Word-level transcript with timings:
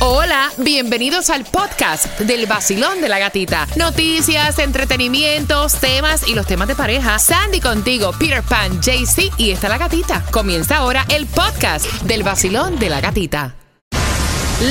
Hola, 0.00 0.52
bienvenidos 0.58 1.28
al 1.28 1.44
podcast 1.44 2.20
del 2.20 2.46
vacilón 2.46 3.00
de 3.00 3.08
la 3.08 3.18
gatita. 3.18 3.66
Noticias, 3.74 4.60
entretenimientos, 4.60 5.74
temas 5.80 6.28
y 6.28 6.36
los 6.36 6.46
temas 6.46 6.68
de 6.68 6.76
pareja. 6.76 7.18
Sandy 7.18 7.58
contigo, 7.60 8.12
Peter 8.16 8.44
Pan, 8.44 8.80
JC 8.80 9.32
y 9.38 9.50
está 9.50 9.68
la 9.68 9.76
gatita. 9.76 10.24
Comienza 10.30 10.76
ahora 10.76 11.04
el 11.08 11.26
podcast 11.26 11.84
del 12.02 12.22
vacilón 12.22 12.78
de 12.78 12.90
la 12.90 13.00
gatita. 13.00 13.56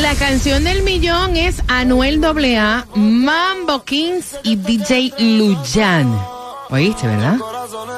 La 0.01 0.15
canción 0.15 0.63
del 0.63 0.83
millón 0.83 1.35
es 1.35 1.61
Anuel 1.67 2.23
AA, 2.23 2.85
Mambo 2.95 3.83
Kings 3.83 4.37
y 4.43 4.55
DJ 4.55 5.13
Luyan. 5.19 6.36
¿Oíste, 6.69 7.07
verdad? 7.07 7.37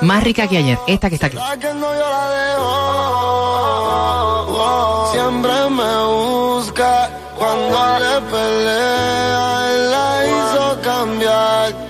Más 0.02 0.24
rica 0.24 0.48
que 0.48 0.58
ayer, 0.58 0.80
esta 0.88 1.10
que 1.10 1.16
está 1.16 1.28
aquí. 1.28 1.38
Siempre 5.12 5.70
me 5.70 6.06
busca 6.06 7.10
cuando 7.38 8.00
le 8.00 8.22
pelea, 8.32 9.62
la 9.92 10.26
hizo 10.28 10.82
cambiar. 10.82 11.89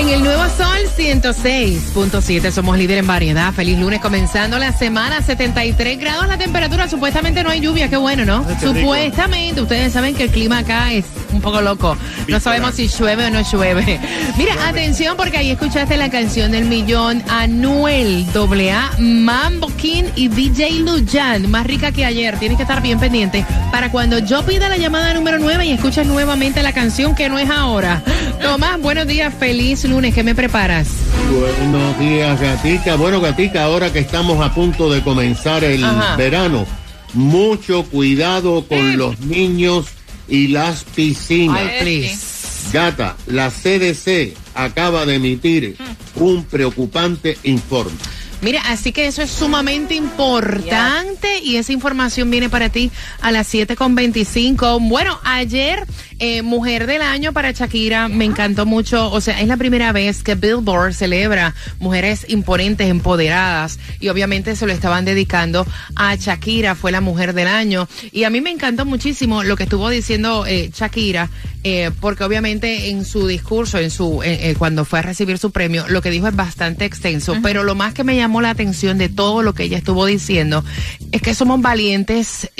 En 0.00 0.08
el 0.08 0.22
Nuevo 0.24 0.42
Sol 0.56 0.78
106.7 0.96 2.50
somos 2.52 2.78
líder 2.78 2.96
en 2.96 3.06
variedad. 3.06 3.52
Feliz 3.52 3.78
lunes 3.78 4.00
comenzando 4.00 4.58
la 4.58 4.72
semana. 4.72 5.20
73 5.20 5.98
grados 5.98 6.26
la 6.26 6.38
temperatura. 6.38 6.88
Supuestamente 6.88 7.44
no 7.44 7.50
hay 7.50 7.60
lluvia. 7.60 7.90
Qué 7.90 7.98
bueno, 7.98 8.24
¿no? 8.24 8.46
Supuestamente. 8.60 9.60
Ustedes 9.60 9.92
saben 9.92 10.14
que 10.14 10.22
el 10.22 10.30
clima 10.30 10.60
acá 10.60 10.90
es 10.90 11.04
un 11.32 11.40
poco 11.40 11.60
loco. 11.60 11.96
No 12.28 12.40
sabemos 12.40 12.74
si 12.74 12.88
llueve 12.88 13.26
o 13.26 13.30
no 13.30 13.40
llueve. 13.42 14.00
Mira, 14.36 14.68
atención 14.68 15.16
porque 15.16 15.38
ahí 15.38 15.50
escuchaste 15.50 15.96
la 15.96 16.10
canción 16.10 16.52
del 16.52 16.64
millón. 16.66 17.22
Anuel 17.28 18.26
AA, 18.34 18.90
Mambo 18.98 19.68
King 19.76 20.04
y 20.16 20.28
DJ 20.28 20.80
Lujan. 20.80 21.50
Más 21.50 21.66
rica 21.66 21.92
que 21.92 22.04
ayer. 22.04 22.38
Tienes 22.38 22.56
que 22.56 22.62
estar 22.62 22.82
bien 22.82 22.98
pendiente 22.98 23.44
para 23.70 23.90
cuando 23.90 24.18
yo 24.18 24.44
pida 24.44 24.68
la 24.68 24.76
llamada 24.76 25.14
número 25.14 25.38
9 25.38 25.66
y 25.66 25.72
escuches 25.72 26.06
nuevamente 26.06 26.62
la 26.62 26.72
canción 26.72 27.14
que 27.14 27.28
no 27.28 27.38
es 27.38 27.50
ahora. 27.50 28.02
Tomás, 28.40 28.80
buenos 28.80 29.06
días. 29.06 29.32
Feliz 29.38 29.84
lunes. 29.84 30.14
¿Qué 30.14 30.22
me 30.22 30.34
preparas? 30.34 30.88
Buenos 31.30 31.98
días, 31.98 32.40
Gatica. 32.40 32.96
Bueno, 32.96 33.20
Gatica, 33.20 33.64
ahora 33.64 33.92
que 33.92 34.00
estamos 34.00 34.44
a 34.44 34.52
punto 34.54 34.90
de 34.90 35.02
comenzar 35.02 35.62
el 35.64 35.84
Ajá. 35.84 36.16
verano, 36.16 36.66
mucho 37.14 37.84
cuidado 37.84 38.64
con 38.66 38.96
los 38.96 39.20
niños 39.20 39.86
y 40.30 40.48
las 40.48 40.84
piscinas. 40.84 41.58
Ay, 41.58 41.80
please. 41.80 42.40
Gata, 42.72 43.16
la 43.26 43.50
CDC 43.50 44.36
acaba 44.54 45.04
de 45.04 45.16
emitir 45.16 45.76
un 46.14 46.44
preocupante 46.44 47.36
informe. 47.42 47.98
Mira, 48.42 48.62
así 48.68 48.92
que 48.92 49.06
eso 49.06 49.20
es 49.20 49.30
sumamente 49.30 49.94
importante 49.94 51.40
y 51.42 51.56
esa 51.56 51.72
información 51.72 52.30
viene 52.30 52.48
para 52.48 52.70
ti 52.70 52.90
a 53.20 53.32
las 53.32 53.52
7.25. 53.52 54.88
Bueno, 54.88 55.18
ayer, 55.24 55.86
eh, 56.22 56.42
Mujer 56.42 56.86
del 56.86 57.00
Año 57.00 57.32
para 57.32 57.52
Shakira, 57.52 58.08
me 58.08 58.26
encantó 58.26 58.66
mucho. 58.66 59.10
O 59.10 59.22
sea, 59.22 59.40
es 59.40 59.48
la 59.48 59.56
primera 59.56 59.90
vez 59.90 60.22
que 60.22 60.34
Billboard 60.34 60.92
celebra 60.92 61.54
mujeres 61.78 62.26
imponentes, 62.28 62.90
empoderadas 62.90 63.78
y 64.00 64.10
obviamente 64.10 64.54
se 64.54 64.66
lo 64.66 64.72
estaban 64.72 65.06
dedicando 65.06 65.66
a 65.96 66.14
Shakira, 66.14 66.74
fue 66.74 66.92
la 66.92 67.00
Mujer 67.00 67.32
del 67.32 67.48
Año. 67.48 67.88
Y 68.12 68.24
a 68.24 68.30
mí 68.30 68.42
me 68.42 68.50
encantó 68.50 68.84
muchísimo 68.84 69.42
lo 69.44 69.56
que 69.56 69.62
estuvo 69.62 69.88
diciendo 69.88 70.44
eh, 70.46 70.70
Shakira, 70.74 71.30
eh, 71.64 71.90
porque 72.00 72.24
obviamente 72.24 72.90
en 72.90 73.06
su 73.06 73.26
discurso, 73.26 73.78
en 73.78 73.90
su 73.90 74.20
cuando 74.58 74.84
fue 74.84 74.98
a 74.98 75.02
recibir 75.02 75.38
su 75.38 75.50
premio, 75.50 75.86
lo 75.88 76.02
que 76.02 76.10
dijo 76.10 76.28
es 76.28 76.36
bastante 76.36 76.84
extenso, 76.84 77.36
pero 77.42 77.64
lo 77.64 77.74
más 77.74 77.94
que 77.94 78.04
me 78.04 78.16
llamó 78.16 78.42
la 78.42 78.50
atención 78.50 78.98
de 78.98 79.08
todo 79.08 79.42
lo 79.42 79.54
que 79.54 79.64
ella 79.64 79.78
estuvo 79.78 80.04
diciendo 80.04 80.64
es 81.12 81.22
que 81.22 81.34
somos 81.34 81.62
valientes, 81.62 82.50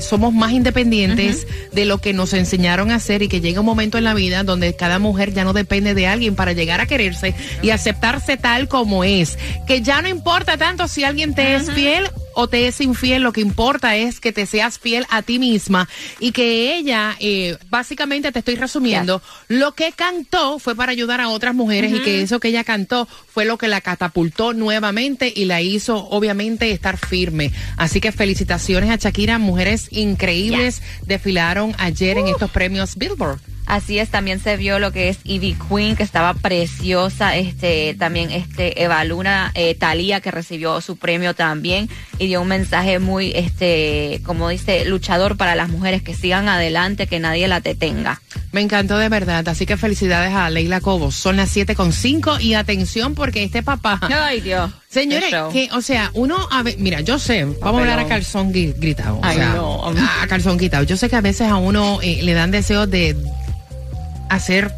somos 0.00 0.32
más 0.32 0.52
independientes 0.52 1.46
de 1.72 1.84
lo 1.84 1.98
que 1.98 2.14
nos 2.14 2.32
enseñaron 2.32 2.85
hacer 2.90 3.22
y 3.22 3.28
que 3.28 3.40
llega 3.40 3.60
un 3.60 3.66
momento 3.66 3.98
en 3.98 4.04
la 4.04 4.14
vida 4.14 4.42
donde 4.42 4.74
cada 4.74 4.98
mujer 4.98 5.32
ya 5.32 5.44
no 5.44 5.52
depende 5.52 5.94
de 5.94 6.06
alguien 6.06 6.34
para 6.34 6.52
llegar 6.52 6.80
a 6.80 6.86
quererse 6.86 7.34
y 7.62 7.70
aceptarse 7.70 8.36
tal 8.36 8.68
como 8.68 9.04
es, 9.04 9.38
que 9.66 9.82
ya 9.82 10.02
no 10.02 10.08
importa 10.08 10.56
tanto 10.56 10.88
si 10.88 11.04
alguien 11.04 11.34
te 11.34 11.54
es 11.54 11.70
fiel 11.70 12.10
o 12.38 12.48
te 12.48 12.68
es 12.68 12.82
infiel, 12.82 13.22
lo 13.22 13.32
que 13.32 13.40
importa 13.40 13.96
es 13.96 14.20
que 14.20 14.30
te 14.30 14.44
seas 14.44 14.78
fiel 14.78 15.06
a 15.08 15.22
ti 15.22 15.38
misma 15.38 15.88
y 16.20 16.32
que 16.32 16.76
ella, 16.76 17.16
eh, 17.18 17.56
básicamente 17.70 18.30
te 18.30 18.40
estoy 18.40 18.56
resumiendo, 18.56 19.22
lo 19.48 19.72
que 19.72 19.92
cantó 19.92 20.58
fue 20.58 20.76
para 20.76 20.92
ayudar 20.92 21.22
a 21.22 21.30
otras 21.30 21.54
mujeres 21.54 21.94
y 21.94 22.00
que 22.00 22.20
eso 22.20 22.38
que 22.38 22.48
ella 22.48 22.62
cantó 22.62 23.08
fue 23.32 23.46
lo 23.46 23.56
que 23.56 23.68
la 23.68 23.80
catapultó 23.80 24.52
nuevamente 24.52 25.32
y 25.34 25.46
la 25.46 25.62
hizo 25.62 25.96
obviamente 26.10 26.70
estar 26.70 26.98
firme. 26.98 27.52
Así 27.78 28.02
que 28.02 28.12
felicitaciones 28.12 28.90
a 28.90 28.96
Shakira, 28.96 29.38
mujeres 29.38 29.88
increíbles 29.90 30.82
desfilaron 31.06 31.74
ayer 31.78 32.18
en 32.18 32.28
estos 32.28 32.50
premios 32.50 32.96
Billboard. 32.96 33.55
Así 33.66 33.98
es, 33.98 34.08
también 34.10 34.38
se 34.40 34.56
vio 34.56 34.78
lo 34.78 34.92
que 34.92 35.08
es 35.08 35.18
Ivy 35.24 35.56
Queen, 35.68 35.96
que 35.96 36.04
estaba 36.04 36.34
preciosa, 36.34 37.36
este, 37.36 37.94
también 37.98 38.30
este, 38.30 38.82
Eva 38.82 39.02
Luna, 39.04 39.50
eh, 39.54 39.74
Talía, 39.74 40.20
que 40.20 40.30
recibió 40.30 40.80
su 40.80 40.96
premio 40.96 41.34
también, 41.34 41.88
y 42.18 42.28
dio 42.28 42.40
un 42.42 42.48
mensaje 42.48 42.98
muy, 42.98 43.32
este, 43.34 44.20
como 44.24 44.48
dice, 44.48 44.84
luchador 44.84 45.36
para 45.36 45.54
las 45.56 45.68
mujeres, 45.68 46.02
que 46.02 46.14
sigan 46.14 46.48
adelante, 46.48 47.06
que 47.06 47.18
nadie 47.18 47.48
la 47.48 47.60
detenga. 47.60 48.20
Me 48.52 48.60
encantó 48.60 48.98
de 48.98 49.08
verdad, 49.08 49.46
así 49.48 49.66
que 49.66 49.76
felicidades 49.76 50.32
a 50.32 50.48
Leila 50.48 50.80
Cobos. 50.80 51.14
Son 51.16 51.36
las 51.36 51.50
7 51.50 51.74
con 51.74 51.92
cinco 51.92 52.38
y 52.40 52.54
atención 52.54 53.14
porque 53.14 53.42
este 53.42 53.62
papá... 53.62 53.98
Ay, 54.02 54.40
Dios. 54.40 54.70
Señores, 54.88 55.34
que, 55.52 55.68
o 55.72 55.82
sea, 55.82 56.10
uno, 56.14 56.36
a 56.50 56.62
ve- 56.62 56.76
mira, 56.78 57.00
yo 57.00 57.18
sé, 57.18 57.44
vamos 57.44 57.80
a 57.80 57.82
hablar 57.82 57.98
a 57.98 58.06
calzón 58.08 58.52
gritado. 58.52 59.16
o 59.16 59.20
Ay, 59.22 59.36
sea, 59.36 59.54
no. 59.54 59.84
a, 59.84 60.22
a 60.22 60.26
calzón 60.26 60.56
quitado. 60.58 60.84
Yo 60.84 60.96
sé 60.96 61.10
que 61.10 61.16
a 61.16 61.20
veces 61.20 61.48
a 61.48 61.56
uno 61.56 61.98
eh, 62.00 62.20
le 62.22 62.32
dan 62.32 62.50
deseos 62.50 62.88
de 62.88 63.14
hacer 64.28 64.72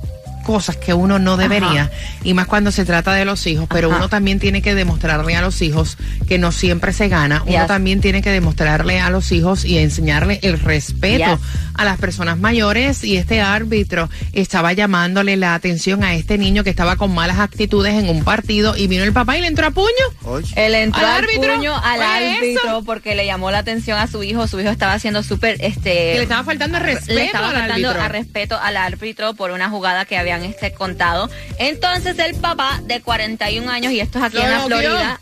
cosas 0.48 0.78
que 0.78 0.94
uno 0.94 1.19
no 1.19 1.36
debería, 1.36 1.91
y 2.25 2.32
más 2.32 2.47
cuando 2.47 2.72
se 2.72 2.86
trata 2.86 3.12
de 3.12 3.26
los 3.26 3.47
hijos, 3.47 3.66
pero 3.69 3.88
Ajá. 3.88 3.98
uno 3.98 4.09
también 4.09 4.38
tiene 4.41 4.62
que 4.62 4.75
demostrarle 4.75 5.36
a 5.36 5.42
los 5.42 5.60
hijos 5.60 5.98
que 6.26 6.38
no 6.38 6.53
siempre 6.53 6.94
se 6.94 7.09
gana, 7.09 7.42
uno 7.42 7.53
Yes. 7.53 7.66
también 7.66 8.00
tiene 8.00 8.22
que 8.22 8.31
demostrarle 8.31 8.98
a 8.98 9.10
los 9.10 9.31
hijos 9.31 9.66
y 9.66 9.76
enseñarle 9.76 10.41
el 10.42 10.58
respeto 10.58 11.26
Yes. 11.37 11.38
a 11.75 11.84
las 11.84 11.98
personas 11.98 12.38
mayores 12.38 13.04
y 13.04 13.19
este 13.19 13.42
árbitro 13.42 14.08
estaba 14.32 14.72
llamándole 14.72 15.37
la 15.37 15.54
atención 15.54 16.03
a 16.03 16.14
este 16.14 16.38
niño 16.38 16.64
que 16.64 16.70
estaba 16.70 16.97
con 16.97 17.14
malas 17.14 17.41
actitudes 17.41 17.92
en 17.92 18.08
un 18.08 18.25
partido 18.25 18.75
y 18.75 18.87
vino 18.87 19.04
el 19.04 19.12
papá 19.12 19.37
y 19.37 19.42
le 19.42 19.48
entró 19.48 19.66
a 19.66 19.70
puño. 19.70 20.41
Él 20.56 20.75
entró 20.75 21.00
¿Al 21.04 21.12
al, 21.12 21.25
árbitro? 21.25 21.56
puño 21.56 21.75
al 21.76 21.97
¿Fue 21.98 22.06
árbitro 22.06 22.62
eso? 22.69 22.82
porque 22.87 23.14
le 23.14 23.26
llamó 23.26 23.50
la 23.50 23.58
atención 23.58 23.98
a 23.98 24.06
su 24.06 24.22
hijo. 24.22 24.47
Su 24.48 24.58
hijo 24.60 24.70
estaba 24.70 24.94
haciendo 24.94 25.22
súper, 25.22 25.58
este... 25.60 25.91
Que 25.92 26.14
le 26.16 26.22
estaba 26.22 26.42
faltando 26.42 26.78
respeto 26.78 27.14
le 27.14 27.26
estaba 27.26 27.48
al 27.50 27.54
faltando 27.56 27.88
árbitro. 27.91 28.04
a 28.04 28.08
respeto 28.08 28.58
al 28.60 28.76
árbitro 28.78 29.34
por 29.34 29.50
una 29.50 29.69
jugada 29.69 30.04
que 30.06 30.16
habían 30.38 30.50
este 30.50 30.72
contado. 30.72 31.28
Entonces 31.59 32.19
el 32.19 32.34
papá 32.37 32.81
de 32.84 33.00
41 33.00 33.71
años, 33.71 33.93
y 33.93 34.00
esto 34.00 34.19
es 34.19 34.25
aquí 34.25 34.37
Lo 34.37 34.44
en 34.44 34.50
la 34.50 34.60
Florida, 34.60 35.21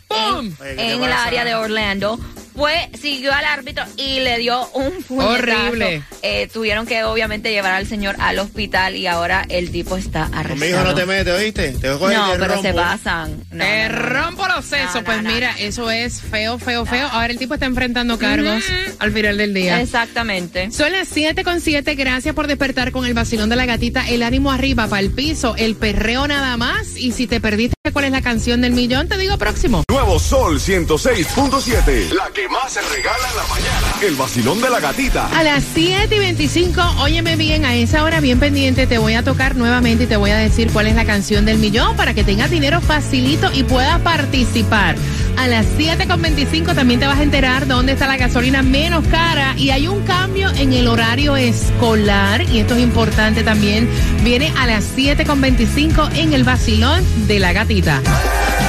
en 0.59 1.03
el 1.03 1.11
área 1.11 1.45
de 1.45 1.55
Orlando, 1.55 2.19
fue, 2.57 2.89
siguió 2.99 3.31
al 3.31 3.45
árbitro 3.45 3.83
y 3.97 4.19
le 4.21 4.39
dio 4.39 4.67
un 4.73 5.03
puñetazo. 5.03 5.31
Horrible. 5.31 6.01
Eh, 6.23 6.49
tuvieron 6.51 6.87
que 6.87 7.03
obviamente 7.03 7.51
llevar 7.51 7.73
al 7.73 7.85
señor 7.85 8.15
al 8.19 8.39
hospital 8.39 8.95
y 8.95 9.05
ahora 9.05 9.45
el 9.47 9.69
tipo 9.69 9.95
está 9.95 10.23
arrestado. 10.23 10.47
Conmigo 10.59 10.81
no 10.83 10.95
te 10.95 11.05
metes, 11.05 11.33
¿oíste? 11.35 11.71
Te 11.73 11.91
voy 11.91 11.95
a 11.95 11.99
coger 11.99 12.17
No, 12.17 12.47
pero 12.47 12.61
se 12.63 12.73
pasan. 12.73 13.37
No, 13.51 13.63
Te 13.63 13.87
no, 13.89 13.89
no, 13.89 14.01
no. 14.01 14.09
rompo 14.09 14.47
los 14.47 14.65
sesos. 14.65 14.95
No, 14.95 14.99
no, 15.01 15.05
pues 15.05 15.23
no, 15.23 15.31
mira, 15.31 15.51
no. 15.51 15.57
eso 15.59 15.91
es 15.91 16.19
feo, 16.19 16.57
feo, 16.57 16.85
feo. 16.87 17.07
Ahora 17.11 17.27
el 17.27 17.37
tipo 17.37 17.53
está 17.53 17.67
enfrentando 17.67 18.17
cargos 18.17 18.63
al 18.97 19.11
final 19.11 19.37
del 19.37 19.53
día. 19.53 19.79
Exactamente. 19.79 20.71
Son 20.71 20.91
las 20.91 21.07
7 21.09 21.43
con 21.43 21.61
7. 21.61 21.93
Gracias 21.93 22.33
por 22.33 22.47
despertar 22.47 22.91
con 22.91 23.05
el 23.05 23.13
vacilón 23.13 23.49
de 23.49 23.55
la 23.55 23.67
gatita. 23.67 24.09
El 24.09 24.23
ánimo 24.23 24.51
arriba, 24.51 24.87
para 24.87 25.01
el 25.01 25.11
piso, 25.11 25.55
el 25.57 25.75
perreo 25.75 26.27
nada 26.27 26.57
más. 26.57 26.97
Y 26.97 27.11
si 27.11 27.27
te 27.27 27.39
perdiste 27.39 27.75
cuál 27.93 28.05
es 28.05 28.11
la 28.11 28.21
canción 28.23 28.61
del 28.61 28.71
millón, 28.73 29.07
te 29.07 29.17
digo 29.19 29.37
próximo. 29.37 29.83
Nuevo 29.97 30.19
Sol 30.19 30.59
106.7. 30.59 32.11
La 32.11 32.29
que 32.29 32.47
más 32.49 32.71
se 32.71 32.81
regala 32.81 33.29
en 33.31 33.35
la 33.35 33.47
mañana. 33.47 33.95
El 34.03 34.13
vacilón 34.13 34.61
de 34.61 34.69
la 34.69 34.79
gatita. 34.79 35.27
A 35.35 35.41
las 35.41 35.63
7 35.73 36.15
y 36.15 36.19
25, 36.19 36.79
óyeme 36.99 37.35
bien, 37.35 37.65
a 37.65 37.73
esa 37.73 38.03
hora 38.03 38.19
bien 38.19 38.39
pendiente, 38.39 38.85
te 38.85 38.99
voy 38.99 39.15
a 39.15 39.23
tocar 39.23 39.55
nuevamente 39.55 40.03
y 40.03 40.07
te 40.07 40.15
voy 40.15 40.29
a 40.29 40.37
decir 40.37 40.71
cuál 40.71 40.85
es 40.85 40.93
la 40.93 41.03
canción 41.03 41.45
del 41.45 41.57
millón 41.57 41.95
para 41.95 42.13
que 42.13 42.23
tengas 42.23 42.51
dinero 42.51 42.79
facilito 42.79 43.51
y 43.51 43.63
puedas 43.63 43.99
participar. 44.01 44.95
A 45.35 45.47
las 45.47 45.65
7 45.77 46.07
con 46.07 46.21
25 46.21 46.75
también 46.75 46.99
te 46.99 47.07
vas 47.07 47.17
a 47.17 47.23
enterar 47.23 47.65
dónde 47.65 47.93
está 47.93 48.05
la 48.05 48.17
gasolina 48.17 48.61
menos 48.61 49.03
cara 49.07 49.55
y 49.57 49.71
hay 49.71 49.87
un 49.87 50.03
cambio 50.03 50.51
en 50.51 50.73
el 50.73 50.87
horario 50.87 51.35
escolar 51.35 52.43
y 52.43 52.59
esto 52.59 52.75
es 52.75 52.81
importante 52.81 53.43
también. 53.43 53.89
Viene 54.23 54.53
a 54.59 54.67
las 54.67 54.83
7 54.93 55.25
con 55.25 55.41
25 55.41 56.09
en 56.13 56.33
el 56.33 56.43
vacilón 56.43 57.03
de 57.27 57.39
la 57.39 57.51
gatita. 57.51 57.97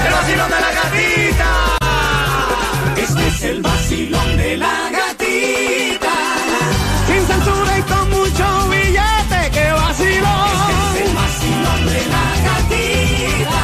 ¡El 0.07 0.13
vacilón 0.13 0.51
de 0.51 0.61
la 0.61 0.73
gatita! 0.73 1.18
es 3.39 3.45
el 3.45 3.63
vacilón 3.63 4.37
de 4.37 4.57
la 4.57 4.91
gatita. 4.91 6.13
Sin 7.07 7.25
censura 7.27 7.79
y 7.79 7.83
con 7.83 8.11
mucho 8.11 8.69
billete, 8.69 9.51
que 9.53 9.71
vacilón. 9.73 10.49
Es 10.95 11.01
el 11.07 11.15
vacilón 11.15 11.87
de 11.87 12.07
la 12.15 12.25
gatita. 12.49 13.61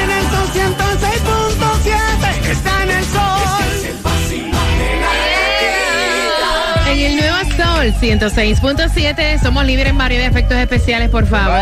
En 0.00 0.08
el 0.10 0.24
206.7 0.26 2.50
está 2.50 2.82
en 2.82 2.90
el 2.90 3.04
sol. 3.04 3.64
Es 3.74 3.84
el 3.84 3.98
vacilón 4.02 4.78
de 4.78 4.90
la 5.02 5.12
gatita. 5.32 6.50
En 6.92 6.98
el 7.00 7.12
nuevo 7.16 7.38
sol 7.56 7.86
106.7 8.00 9.40
somos 9.42 9.64
libres, 9.64 9.94
Mario, 9.94 10.18
de 10.18 10.26
efectos 10.26 10.58
especiales, 10.58 11.08
por 11.10 11.26
favor. 11.26 11.56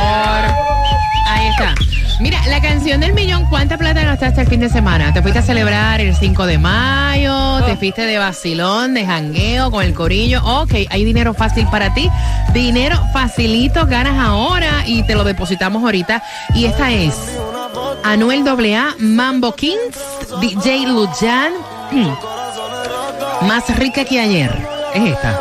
Ahí 1.29 1.49
está. 1.49 1.75
Mira, 2.19 2.41
la 2.49 2.63
canción 2.63 3.01
del 3.01 3.13
millón, 3.13 3.45
¿cuánta 3.51 3.77
plata 3.77 4.03
gastaste 4.03 4.41
el 4.41 4.49
fin 4.49 4.61
de 4.61 4.71
semana? 4.71 5.13
¿Te 5.13 5.21
fuiste 5.21 5.41
a 5.41 5.43
celebrar 5.43 6.01
el 6.01 6.17
5 6.17 6.47
de 6.47 6.57
mayo? 6.57 7.63
¿Te 7.67 7.77
fuiste 7.77 8.07
de 8.07 8.17
vacilón, 8.17 8.95
de 8.95 9.05
jangueo 9.05 9.71
con 9.71 9.85
el 9.85 9.93
corillo? 9.93 10.43
Ok, 10.43 10.73
hay 10.89 11.05
dinero 11.05 11.35
fácil 11.35 11.67
para 11.67 11.93
ti. 11.93 12.11
Dinero 12.55 12.99
facilito, 13.13 13.87
ganas 13.87 14.19
ahora 14.19 14.85
y 14.87 15.03
te 15.03 15.15
lo 15.15 15.25
depositamos 15.25 15.83
ahorita. 15.85 16.23
Y 16.55 16.65
esta 16.65 16.91
es 16.91 17.15
Anuel 18.03 18.49
AA, 18.49 18.95
Mambo 18.99 19.55
Kings, 19.55 19.99
DJ 20.41 20.87
Lujan. 20.87 21.53
Más 23.43 23.77
rica 23.77 24.07
que 24.07 24.21
ayer. 24.21 24.57
Es 24.95 25.05
esta. 25.05 25.39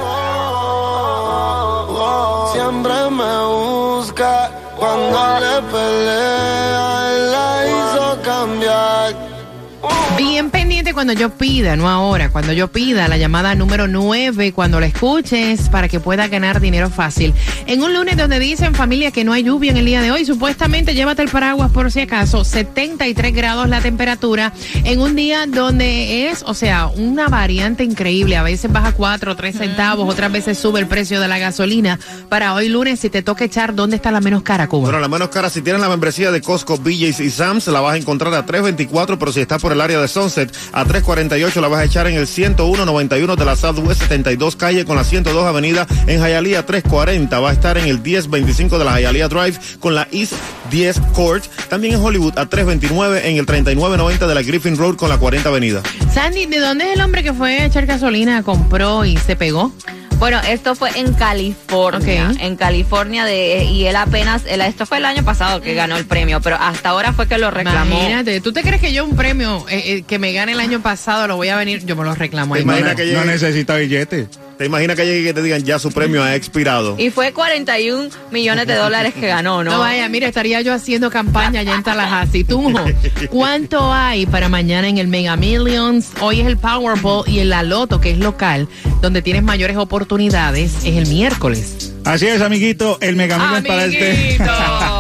Siempre 2.52 2.94
me 3.12 3.46
busca 3.46 4.65
cuando 4.78 5.40
le 5.40 5.62
pelea, 5.72 7.12
la 7.34 7.68
hizo 7.68 8.22
cambiar. 8.24 9.16
Cuando 10.94 11.14
yo 11.14 11.32
pida, 11.32 11.76
no 11.76 11.90
ahora, 11.90 12.30
cuando 12.30 12.54
yo 12.54 12.68
pida 12.68 13.08
la 13.08 13.18
llamada 13.18 13.56
número 13.56 13.88
9, 13.88 14.54
cuando 14.54 14.80
la 14.80 14.86
escuches, 14.86 15.70
para 15.70 15.88
que 15.88 16.00
pueda 16.00 16.28
ganar 16.28 16.60
dinero 16.60 16.90
fácil. 16.90 17.34
En 17.66 17.82
un 17.82 17.94
lunes 17.94 18.18
donde 18.18 18.40
dicen 18.40 18.76
familia 18.76 19.12
que 19.12 19.24
no 19.24 19.34
hay 19.34 19.44
lluvia 19.44 19.72
en 19.72 19.78
el 19.78 19.86
día 19.86 20.02
de 20.02 20.12
hoy, 20.12 20.26
supuestamente 20.26 20.94
llévate 20.94 21.22
el 21.22 21.30
paraguas 21.30 21.72
por 21.72 21.92
si 21.92 22.02
acaso, 22.02 22.44
73 22.44 23.34
grados 23.34 23.70
la 23.70 23.82
temperatura, 23.82 24.54
en 24.84 25.00
un 25.00 25.16
día 25.16 25.46
donde 25.48 26.30
es, 26.30 26.44
o 26.46 26.54
sea, 26.54 26.88
una 26.88 27.28
variante 27.28 27.84
increíble, 27.84 28.38
a 28.38 28.44
veces 28.44 28.72
baja 28.72 28.92
4 28.92 29.32
o 29.32 29.36
3 29.36 29.58
centavos, 29.58 30.08
otras 30.08 30.32
veces 30.32 30.58
sube 30.58 30.80
el 30.80 30.88
precio 30.88 31.20
de 31.20 31.28
la 31.28 31.40
gasolina. 31.40 32.00
Para 32.30 32.54
hoy 32.54 32.70
lunes, 32.70 33.00
si 33.00 33.10
te 33.10 33.22
toca 33.22 33.46
echar, 33.46 33.74
¿dónde 33.76 33.96
está 33.96 34.12
la 34.12 34.22
menos 34.22 34.44
cara, 34.44 34.68
Cuba? 34.68 34.84
Bueno, 34.84 35.00
la 35.00 35.08
menos 35.08 35.30
cara, 35.30 35.50
si 35.50 35.62
tienes 35.62 35.82
la 35.82 35.90
membresía 35.90 36.32
de 36.32 36.42
Costco, 36.42 36.78
BJ's 36.78 37.20
y 37.20 37.32
Sam's, 37.32 37.68
la 37.68 37.82
vas 37.82 37.96
a 37.96 37.98
encontrar 37.98 38.34
a 38.34 38.46
3.24, 38.46 39.18
pero 39.18 39.32
si 39.32 39.40
estás 39.40 39.62
por 39.62 39.72
el 39.72 39.82
área 39.82 40.00
de 40.00 40.08
Sunset, 40.08 40.54
a 40.76 40.86
3.48 40.86 41.62
la 41.62 41.70
vas 41.70 41.80
a 41.80 41.86
echar 41.86 42.06
en 42.08 42.16
el 42.16 42.28
101.91 42.28 43.36
de 43.36 43.46
la 43.46 43.56
Southwest 43.56 44.02
72 44.02 44.58
calle 44.58 44.84
con 44.84 44.98
la 44.98 45.06
102 45.06 45.48
avenida 45.48 45.88
en 46.06 46.20
Hialeah 46.20 46.66
3.40. 46.66 47.42
Va 47.42 47.50
a 47.50 47.54
estar 47.54 47.78
en 47.78 47.86
el 47.88 48.04
10.25 48.04 48.78
de 48.78 48.84
la 48.84 49.00
Hialeah 49.00 49.30
Drive 49.30 49.58
con 49.80 49.96
la 49.96 50.08
East 50.12 50.34
10 50.72 51.00
Court. 51.14 51.46
También 51.70 51.96
en 51.96 52.02
Hollywood 52.02 52.38
a 52.38 52.50
3.29 52.50 53.22
en 53.24 53.38
el 53.38 53.46
39.90 53.46 54.28
de 54.28 54.36
la 54.36 54.42
Griffin 54.44 54.78
Road 54.78 54.98
con 54.98 55.08
la 55.08 55.18
40 55.18 55.48
avenida. 55.48 55.82
Sandy, 56.14 56.46
¿de 56.46 56.60
dónde 56.60 56.92
es 56.92 56.96
el 56.96 57.02
hombre 57.02 57.24
que 57.24 57.34
fue 57.34 57.62
a 57.62 57.66
echar 57.66 57.86
gasolina, 57.86 58.44
compró 58.44 59.06
y 59.06 59.16
se 59.16 59.38
pegó? 59.38 59.72
Bueno, 60.18 60.40
esto 60.48 60.76
fue 60.76 60.90
en 60.98 61.14
California, 61.14 62.32
en 62.40 62.56
California 62.56 63.26
de 63.26 63.66
y 63.66 63.86
él 63.86 63.96
apenas, 63.96 64.44
él- 64.48 64.62
esto 64.62 64.86
fue 64.86 64.98
el 64.98 65.06
año 65.06 65.24
pasado 65.24 65.62
que 65.62 65.74
ganó 65.74 65.98
el 65.98 66.06
premio, 66.06 66.40
pero 66.42 66.56
hasta 66.60 66.90
ahora 66.90 67.14
fue 67.14 67.28
que 67.28 67.38
lo 67.38 67.52
reclamó. 67.52 67.96
Imagínate, 68.00 68.40
¿tú 68.42 68.54
te 68.54 68.62
crees 68.62 68.82
que 68.82 68.94
yo 68.94 69.04
un 69.06 69.16
premio 69.16 69.66
eh, 69.70 69.98
eh, 69.98 70.04
que 70.08 70.18
me 70.18 70.32
gane 70.34 70.54
el 70.54 70.60
año 70.62 70.82
pasado 70.82 71.28
lo 71.28 71.36
voy 71.36 71.50
a 71.50 71.58
venir? 71.58 71.86
Yo 71.86 71.96
me 71.96 72.04
lo 72.06 72.16
reclamo. 72.16 72.54
¿Te 72.56 72.60
ahí. 72.60 72.64
imaginas 72.64 72.92
no, 72.92 72.98
que 72.98 73.12
no 73.12 73.26
necesita 73.26 73.76
billete. 73.76 74.28
¿Te 74.58 74.66
imaginas 74.66 74.96
que 74.96 75.06
llegue 75.06 75.20
y 75.20 75.24
que 75.26 75.34
te 75.34 75.42
digan 75.42 75.64
ya 75.64 75.80
su 75.80 75.92
premio 75.92 76.24
ha 76.24 76.34
expirado? 76.34 76.96
Y 76.98 77.10
fue 77.10 77.34
41 77.34 78.10
millones 78.32 78.68
de 78.68 78.76
dólares 78.76 79.14
que 79.14 79.28
ganó, 79.28 79.64
¿no? 79.66 79.72
No 79.72 79.80
vaya, 79.80 80.08
mira, 80.08 80.28
estaría 80.28 80.62
yo 80.62 80.74
haciendo 80.74 81.10
campaña 81.10 81.60
allá 81.60 81.76
en 81.76 81.84
Tallahassee. 81.84 82.46
Tú, 82.46 82.74
¿cuánto 83.30 83.92
hay 83.92 84.26
para 84.26 84.48
mañana 84.48 84.88
en 84.88 84.98
el 84.98 85.10
Mega 85.10 85.36
Millions? 85.36 86.12
Hoy 86.22 86.40
es 86.40 86.48
el 86.48 86.58
Powerball 86.58 87.28
y 87.28 87.40
el 87.40 87.50
La 87.50 87.64
Loto, 87.64 88.00
que 88.00 88.12
es 88.12 88.18
local, 88.18 88.70
donde 89.02 89.22
tienes 89.22 89.44
mayores 89.44 89.76
oportunidades, 89.76 90.86
es 90.86 90.96
el 90.96 91.08
miércoles. 91.08 91.94
Así 92.06 92.28
es, 92.28 92.42
amiguito, 92.42 92.98
el 93.02 93.18
Mega 93.18 93.38
Millions 93.38 93.68
para 93.68 93.86
este. 93.86 94.38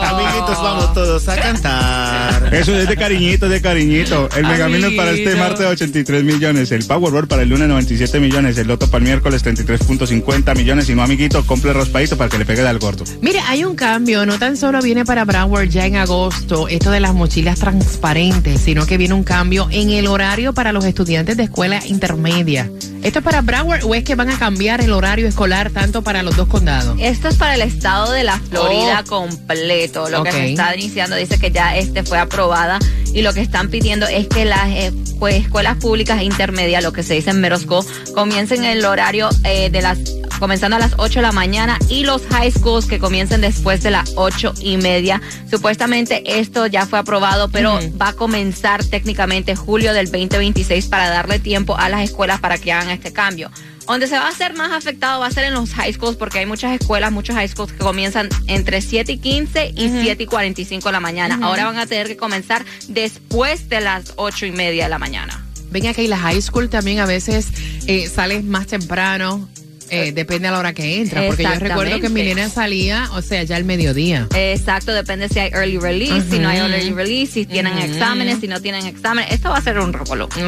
Vamos 0.62 0.94
todos 0.94 1.28
a 1.28 1.36
cantar. 1.36 2.54
Eso 2.54 2.75
es 2.75 2.88
de 2.88 2.96
cariñito, 2.96 3.50
de 3.50 3.62
cariñito. 3.62 4.30
El 4.36 4.46
Mega 4.46 4.68
Millions 4.68 4.96
para 4.96 5.12
este 5.12 5.36
martes 5.36 5.66
83 5.66 6.24
millones, 6.24 6.72
el 6.72 6.86
Powerball 6.86 7.28
para 7.28 7.44
el 7.44 7.50
lunes 7.50 7.68
97 7.68 8.19
millones, 8.19 8.57
el 8.57 8.68
Loto 8.68 8.88
para 8.88 9.00
el 9.00 9.04
miércoles 9.04 9.44
33.50 9.44 10.56
millones 10.56 10.90
y 10.90 10.96
no 10.96 11.04
amiguito, 11.04 11.46
compre 11.46 11.74
raspadito 11.74 12.18
para 12.18 12.30
que 12.30 12.38
le 12.38 12.46
pegue 12.46 12.66
al 12.66 12.80
gordo. 12.80 13.04
Mire, 13.22 13.40
hay 13.48 13.63
un 13.63 13.75
cambio, 13.75 14.25
no 14.25 14.40
tan 14.40 14.57
solo 14.57 14.81
viene 14.81 15.06
para 15.06 15.25
Broward 15.25 15.69
ya 15.69 15.86
en 15.86 15.98
agosto 15.98 16.68
esto 16.68 16.92
de 16.92 17.00
las 17.00 17.13
mochilas 17.13 17.60
transparentes, 17.60 18.62
sino 18.62 18.86
que 18.86 18.98
viene 18.98 19.13
un 19.13 19.24
cambio 19.24 19.68
en 19.72 19.90
el 19.90 20.08
horario 20.08 20.54
para 20.54 20.72
los 20.72 20.86
estudiantes 20.86 21.38
de 21.38 21.44
escuela 21.44 21.81
intermedia. 21.86 22.69
¿Esto 23.06 23.19
es 23.19 23.25
para 23.25 23.42
Broward 23.42 23.84
o 23.86 23.94
es 23.94 24.04
que 24.04 24.16
van 24.16 24.31
a 24.31 24.40
cambiar 24.40 24.81
el 24.81 24.92
horario 24.92 25.28
escolar 25.28 25.69
tanto 25.69 26.02
para 26.02 26.24
los 26.24 26.36
dos 26.36 26.48
condados? 26.48 26.98
Esto 27.00 27.28
es 27.28 27.36
para 27.36 27.54
el 27.54 27.62
estado 27.62 28.12
de 28.12 28.24
la 28.24 28.40
Florida 28.40 29.04
Oh. 29.06 29.07
completo. 29.07 30.10
Lo 30.10 30.24
que 30.24 30.31
se 30.31 30.50
está 30.50 30.75
iniciando 30.75 31.16
dice 31.16 31.38
que 31.38 31.52
ya 31.52 31.78
este 31.78 32.02
fue 32.04 32.18
aprobada 32.18 32.80
y 33.13 33.22
lo 33.22 33.31
que 33.31 33.42
están 33.42 33.69
pidiendo 33.69 34.07
es 34.07 34.28
que 34.28 34.44
las 34.46 34.68
eh, 34.69 34.92
pues, 35.19 35.36
escuelas 35.36 35.78
públicas 35.78 36.24
intermedias, 36.24 36.81
lo 36.84 36.94
que 36.94 37.04
se 37.04 37.13
dice 37.13 37.30
en 37.30 37.42
Merosco, 37.42 37.86
comiencen 38.16 38.63
el 38.63 38.84
horario 38.84 39.30
eh, 39.44 39.69
de 39.69 39.81
las 39.84 40.00
comenzando 40.39 40.77
a 40.77 40.80
las 40.80 40.94
8 40.98 41.19
de 41.19 41.22
la 41.22 41.31
mañana 41.31 41.77
y 41.89 42.04
los 42.04 42.25
high 42.27 42.51
schools 42.51 42.86
que 42.86 43.00
comiencen 43.00 43.42
después 43.42 43.81
de 43.83 43.92
las 43.92 44.13
ocho 44.16 44.54
y 44.60 44.77
media. 44.77 45.22
Supuestamente 45.50 46.39
esto 46.39 46.68
ya 46.68 46.86
fue 46.86 47.00
aprobado, 47.00 47.50
pero 47.50 47.80
va 48.01 48.10
a 48.10 48.13
comenzar 48.13 48.83
técnicamente 48.83 49.56
julio 49.56 49.94
del 49.94 50.12
2026 50.12 50.88
para 50.88 51.10
darle 51.10 51.39
tiempo 51.39 51.77
a 51.77 51.89
las 51.89 52.01
escuelas 52.01 52.39
para 52.39 52.57
que 52.57 52.72
hagan 52.72 52.89
este 52.89 53.13
cambio. 53.13 53.51
Donde 53.88 54.07
se 54.07 54.18
va 54.18 54.25
a 54.25 54.30
hacer 54.30 54.56
más 54.56 54.72
afectado 54.72 55.19
va 55.19 55.27
a 55.27 55.31
ser 55.31 55.44
en 55.44 55.54
los 55.54 55.72
high 55.74 55.94
schools, 55.94 56.18
porque 56.18 56.39
hay 56.39 56.45
muchas 56.45 56.80
escuelas, 56.80 57.12
muchos 57.12 57.36
high 57.36 57.48
schools 57.48 57.72
que 57.72 57.77
comienzan 57.77 58.30
entre 58.48 58.81
7 58.81 59.12
y 59.12 59.18
15 59.19 59.74
y 59.75 59.89
7 59.89 60.24
y 60.24 60.25
45 60.25 60.89
de 60.89 60.92
la 60.92 61.00
mañana. 61.00 61.38
Ahora 61.42 61.66
van 61.66 61.77
a 61.77 61.86
tener 61.86 62.07
que 62.07 62.18
comenzar 62.18 62.66
después 62.88 63.69
de 63.69 63.81
las 63.81 64.13
8 64.16 64.48
y 64.48 64.51
media 64.51 64.86
de 64.86 64.89
la 64.89 64.98
mañana. 64.98 65.45
Ven 65.69 65.88
acá 65.88 66.01
y 66.01 66.07
la 66.07 66.18
high 66.18 66.42
school 66.42 66.69
también 66.69 67.00
a 67.00 67.06
veces 67.06 67.48
eh, 67.86 68.07
sales 68.07 68.44
más 68.44 68.66
temprano, 68.66 69.48
eh, 69.90 70.12
depende 70.12 70.48
a 70.48 70.52
la 70.52 70.60
hora 70.60 70.74
que 70.74 71.02
entra, 71.02 71.26
porque 71.28 71.44
yo 71.44 71.60
recuerdo 71.60 72.00
que 72.00 72.10
mi 72.10 72.24
nena 72.24 72.50
salía, 72.50 73.10
o 73.14 73.22
sea, 73.22 73.44
ya 73.44 73.56
al 73.56 73.64
mediodía. 73.64 74.27
Exacto, 74.36 74.92
depende 74.94 75.30
si 75.30 75.39
hay 75.39 75.51
early 75.51 75.77
release, 75.77 76.30
si 76.30 76.39
no 76.39 76.50
hay 76.50 76.60
early 76.60 76.92
release, 76.92 77.34
si 77.34 77.46
tienen 77.46 77.77
exámenes, 77.77 78.39
si 78.39 78.48
no 78.48 78.62
tienen 78.62 78.86
exámenes. 78.86 79.32
Esto 79.32 79.50
va 79.50 79.58
a 79.58 79.62
ser 79.62 79.80
un 79.80 79.94
revolú. 79.94 80.27
Sí. 80.34 80.42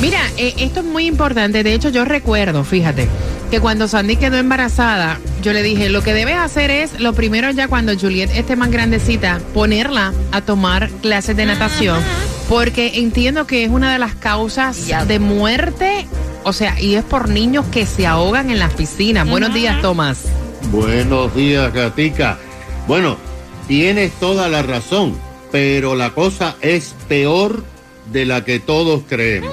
Mira, 0.00 0.20
eh, 0.36 0.54
esto 0.58 0.80
es 0.80 0.86
muy 0.86 1.06
importante. 1.06 1.62
De 1.62 1.74
hecho, 1.74 1.88
yo 1.88 2.04
recuerdo, 2.04 2.64
fíjate, 2.64 3.08
que 3.50 3.60
cuando 3.60 3.88
Sandy 3.88 4.16
quedó 4.16 4.36
embarazada, 4.36 5.18
yo 5.42 5.52
le 5.52 5.62
dije, 5.62 5.88
lo 5.88 6.02
que 6.02 6.12
debes 6.12 6.36
hacer 6.36 6.70
es, 6.70 7.00
lo 7.00 7.14
primero 7.14 7.50
ya 7.50 7.68
cuando 7.68 7.96
Juliet 7.96 8.30
esté 8.34 8.56
más 8.56 8.70
grandecita, 8.70 9.40
ponerla 9.54 10.12
a 10.32 10.40
tomar 10.42 10.90
clases 11.00 11.36
de 11.36 11.46
natación, 11.46 12.02
porque 12.48 12.92
entiendo 12.96 13.46
que 13.46 13.64
es 13.64 13.70
una 13.70 13.92
de 13.92 13.98
las 13.98 14.14
causas 14.14 14.86
de 15.06 15.18
muerte, 15.18 16.06
o 16.48 16.52
sea, 16.54 16.80
y 16.80 16.94
es 16.94 17.04
por 17.04 17.28
niños 17.28 17.66
que 17.66 17.84
se 17.84 18.06
ahogan 18.06 18.50
en 18.50 18.58
las 18.58 18.72
piscinas. 18.72 19.28
Buenos 19.28 19.52
días, 19.52 19.82
Tomás. 19.82 20.24
Buenos 20.72 21.34
días, 21.34 21.72
Gatica. 21.74 22.38
Bueno, 22.86 23.18
tienes 23.66 24.12
toda 24.12 24.48
la 24.48 24.62
razón, 24.62 25.14
pero 25.52 25.94
la 25.94 26.10
cosa 26.14 26.56
es 26.62 26.94
peor 27.06 27.62
de 28.10 28.24
la 28.24 28.46
que 28.46 28.60
todos 28.60 29.02
creemos. 29.06 29.52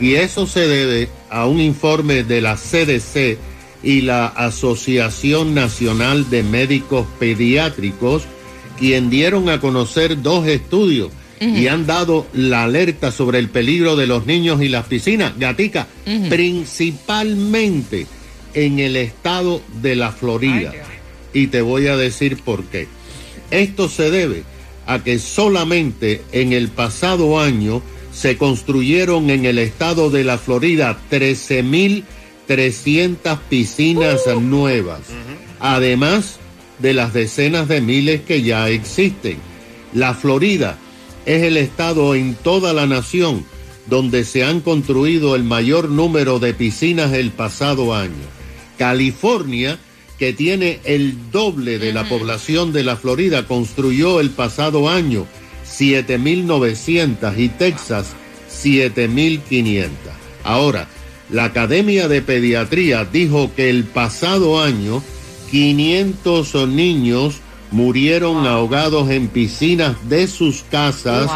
Y 0.00 0.14
eso 0.14 0.46
se 0.46 0.66
debe 0.66 1.10
a 1.28 1.46
un 1.46 1.60
informe 1.60 2.24
de 2.24 2.40
la 2.40 2.56
CDC 2.56 3.36
y 3.82 4.00
la 4.00 4.26
Asociación 4.28 5.54
Nacional 5.54 6.30
de 6.30 6.42
Médicos 6.42 7.06
Pediátricos, 7.18 8.22
quien 8.78 9.10
dieron 9.10 9.50
a 9.50 9.60
conocer 9.60 10.22
dos 10.22 10.46
estudios 10.46 11.10
y 11.42 11.66
han 11.66 11.86
dado 11.86 12.26
la 12.32 12.64
alerta 12.64 13.10
sobre 13.10 13.38
el 13.38 13.48
peligro 13.48 13.96
de 13.96 14.06
los 14.06 14.26
niños 14.26 14.62
y 14.62 14.68
las 14.68 14.86
piscinas, 14.86 15.38
Gatica, 15.38 15.86
principalmente 16.28 18.06
en 18.54 18.78
el 18.78 18.96
estado 18.96 19.62
de 19.80 19.96
la 19.96 20.12
Florida. 20.12 20.72
Y 21.32 21.48
te 21.48 21.62
voy 21.62 21.88
a 21.88 21.96
decir 21.96 22.36
por 22.42 22.64
qué. 22.64 22.86
Esto 23.50 23.88
se 23.88 24.10
debe 24.10 24.44
a 24.86 25.02
que 25.02 25.18
solamente 25.18 26.22
en 26.32 26.52
el 26.52 26.68
pasado 26.68 27.40
año 27.40 27.82
se 28.12 28.36
construyeron 28.36 29.30
en 29.30 29.46
el 29.46 29.58
estado 29.58 30.10
de 30.10 30.24
la 30.24 30.36
Florida 30.38 30.98
13.300 31.10 33.38
piscinas 33.48 34.20
nuevas, 34.40 35.00
además 35.60 36.36
de 36.78 36.94
las 36.94 37.12
decenas 37.12 37.68
de 37.68 37.80
miles 37.80 38.22
que 38.22 38.42
ya 38.42 38.68
existen. 38.68 39.36
La 39.94 40.14
Florida 40.14 40.78
es 41.26 41.42
el 41.42 41.56
estado 41.56 42.14
en 42.14 42.34
toda 42.34 42.72
la 42.72 42.86
nación 42.86 43.44
donde 43.86 44.24
se 44.24 44.44
han 44.44 44.60
construido 44.60 45.34
el 45.34 45.44
mayor 45.44 45.88
número 45.88 46.38
de 46.38 46.54
piscinas 46.54 47.12
el 47.12 47.30
pasado 47.30 47.94
año. 47.94 48.12
California, 48.78 49.78
que 50.18 50.32
tiene 50.32 50.80
el 50.84 51.30
doble 51.30 51.78
de 51.78 51.92
la 51.92 52.08
población 52.08 52.72
de 52.72 52.84
la 52.84 52.96
Florida, 52.96 53.46
construyó 53.46 54.20
el 54.20 54.30
pasado 54.30 54.88
año 54.88 55.26
7.900 55.66 57.38
y 57.38 57.48
Texas 57.48 58.14
7.500. 58.50 59.88
Ahora, 60.44 60.88
La 61.30 61.44
Academia 61.44 62.08
de 62.08 62.20
Pediatría 62.20 63.04
dijo 63.04 63.50
que 63.54 63.70
el 63.70 63.84
pasado 63.84 64.60
año 64.60 65.02
500 65.50 66.68
niños 66.68 67.41
murieron 67.72 68.46
ahogados 68.46 69.10
en 69.10 69.26
piscinas 69.28 69.96
de 70.08 70.28
sus 70.28 70.62
casas 70.62 71.30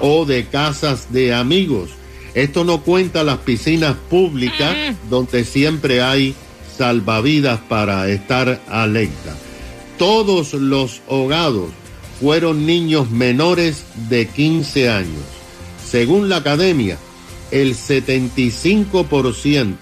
o 0.00 0.24
de 0.24 0.46
casas 0.46 1.12
de 1.12 1.34
amigos. 1.34 1.90
Esto 2.34 2.64
no 2.64 2.82
cuenta 2.82 3.22
las 3.24 3.38
piscinas 3.38 3.96
públicas 4.08 4.74
donde 5.10 5.44
siempre 5.44 6.00
hay 6.02 6.34
salvavidas 6.76 7.60
para 7.60 8.08
estar 8.08 8.60
alerta. 8.68 9.36
Todos 9.98 10.54
los 10.54 11.02
ahogados 11.08 11.70
fueron 12.20 12.66
niños 12.66 13.10
menores 13.10 13.84
de 14.08 14.26
15 14.26 14.88
años. 14.88 15.24
Según 15.86 16.30
la 16.30 16.36
academia, 16.36 16.96
el 17.50 17.76
75% 17.76 19.76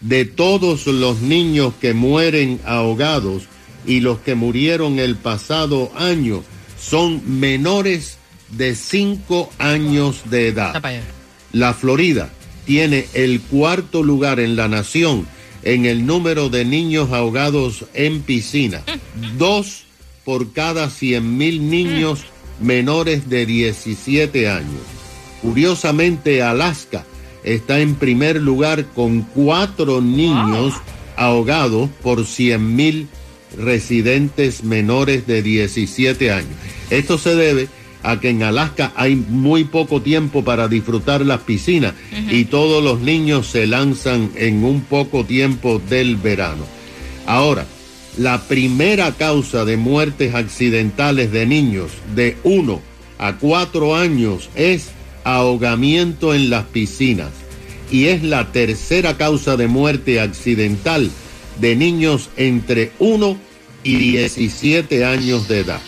de 0.00 0.24
todos 0.24 0.86
los 0.86 1.20
niños 1.20 1.74
que 1.80 1.94
mueren 1.94 2.60
ahogados 2.64 3.48
y 3.88 4.00
los 4.00 4.18
que 4.18 4.36
murieron 4.36 5.00
el 5.00 5.16
pasado 5.16 5.90
año 5.96 6.44
son 6.78 7.40
menores 7.40 8.18
de 8.50 8.76
5 8.76 9.50
años 9.58 10.22
de 10.30 10.48
edad. 10.48 10.80
La 11.52 11.74
Florida 11.74 12.30
tiene 12.66 13.06
el 13.14 13.40
cuarto 13.40 14.02
lugar 14.02 14.38
en 14.38 14.54
la 14.54 14.68
nación 14.68 15.26
en 15.62 15.86
el 15.86 16.06
número 16.06 16.50
de 16.50 16.64
niños 16.64 17.10
ahogados 17.12 17.86
en 17.94 18.20
piscina. 18.20 18.82
Dos 19.38 19.84
por 20.24 20.52
cada 20.52 20.90
100 20.90 21.38
mil 21.38 21.70
niños 21.70 22.20
menores 22.60 23.28
de 23.28 23.46
17 23.46 24.48
años. 24.48 24.82
Curiosamente, 25.40 26.42
Alaska 26.42 27.04
está 27.42 27.80
en 27.80 27.94
primer 27.94 28.36
lugar 28.36 28.84
con 28.94 29.22
cuatro 29.22 30.00
niños 30.00 30.74
ahogados 31.16 31.88
por 32.02 32.26
100 32.26 32.76
mil 32.76 33.08
residentes 33.56 34.64
menores 34.64 35.26
de 35.26 35.42
17 35.42 36.30
años. 36.30 36.52
Esto 36.90 37.18
se 37.18 37.34
debe 37.34 37.68
a 38.02 38.20
que 38.20 38.30
en 38.30 38.42
Alaska 38.42 38.92
hay 38.96 39.16
muy 39.16 39.64
poco 39.64 40.02
tiempo 40.02 40.44
para 40.44 40.68
disfrutar 40.68 41.24
las 41.24 41.40
piscinas 41.40 41.94
y 42.30 42.44
todos 42.44 42.82
los 42.82 43.00
niños 43.00 43.48
se 43.48 43.66
lanzan 43.66 44.30
en 44.36 44.64
un 44.64 44.82
poco 44.82 45.24
tiempo 45.24 45.80
del 45.88 46.16
verano. 46.16 46.64
Ahora, 47.26 47.66
la 48.16 48.40
primera 48.42 49.12
causa 49.12 49.64
de 49.64 49.76
muertes 49.76 50.34
accidentales 50.34 51.30
de 51.32 51.46
niños 51.46 51.90
de 52.14 52.36
1 52.44 52.80
a 53.18 53.36
4 53.36 53.96
años 53.96 54.48
es 54.54 54.90
ahogamiento 55.24 56.34
en 56.34 56.50
las 56.50 56.64
piscinas 56.64 57.30
y 57.90 58.06
es 58.06 58.22
la 58.22 58.52
tercera 58.52 59.16
causa 59.16 59.56
de 59.56 59.66
muerte 59.66 60.20
accidental 60.20 61.10
de 61.60 61.76
niños 61.76 62.30
entre 62.36 62.92
1 62.98 63.36
y 63.84 63.96
17 63.96 65.04
años 65.04 65.48
de 65.48 65.60
edad. 65.60 65.80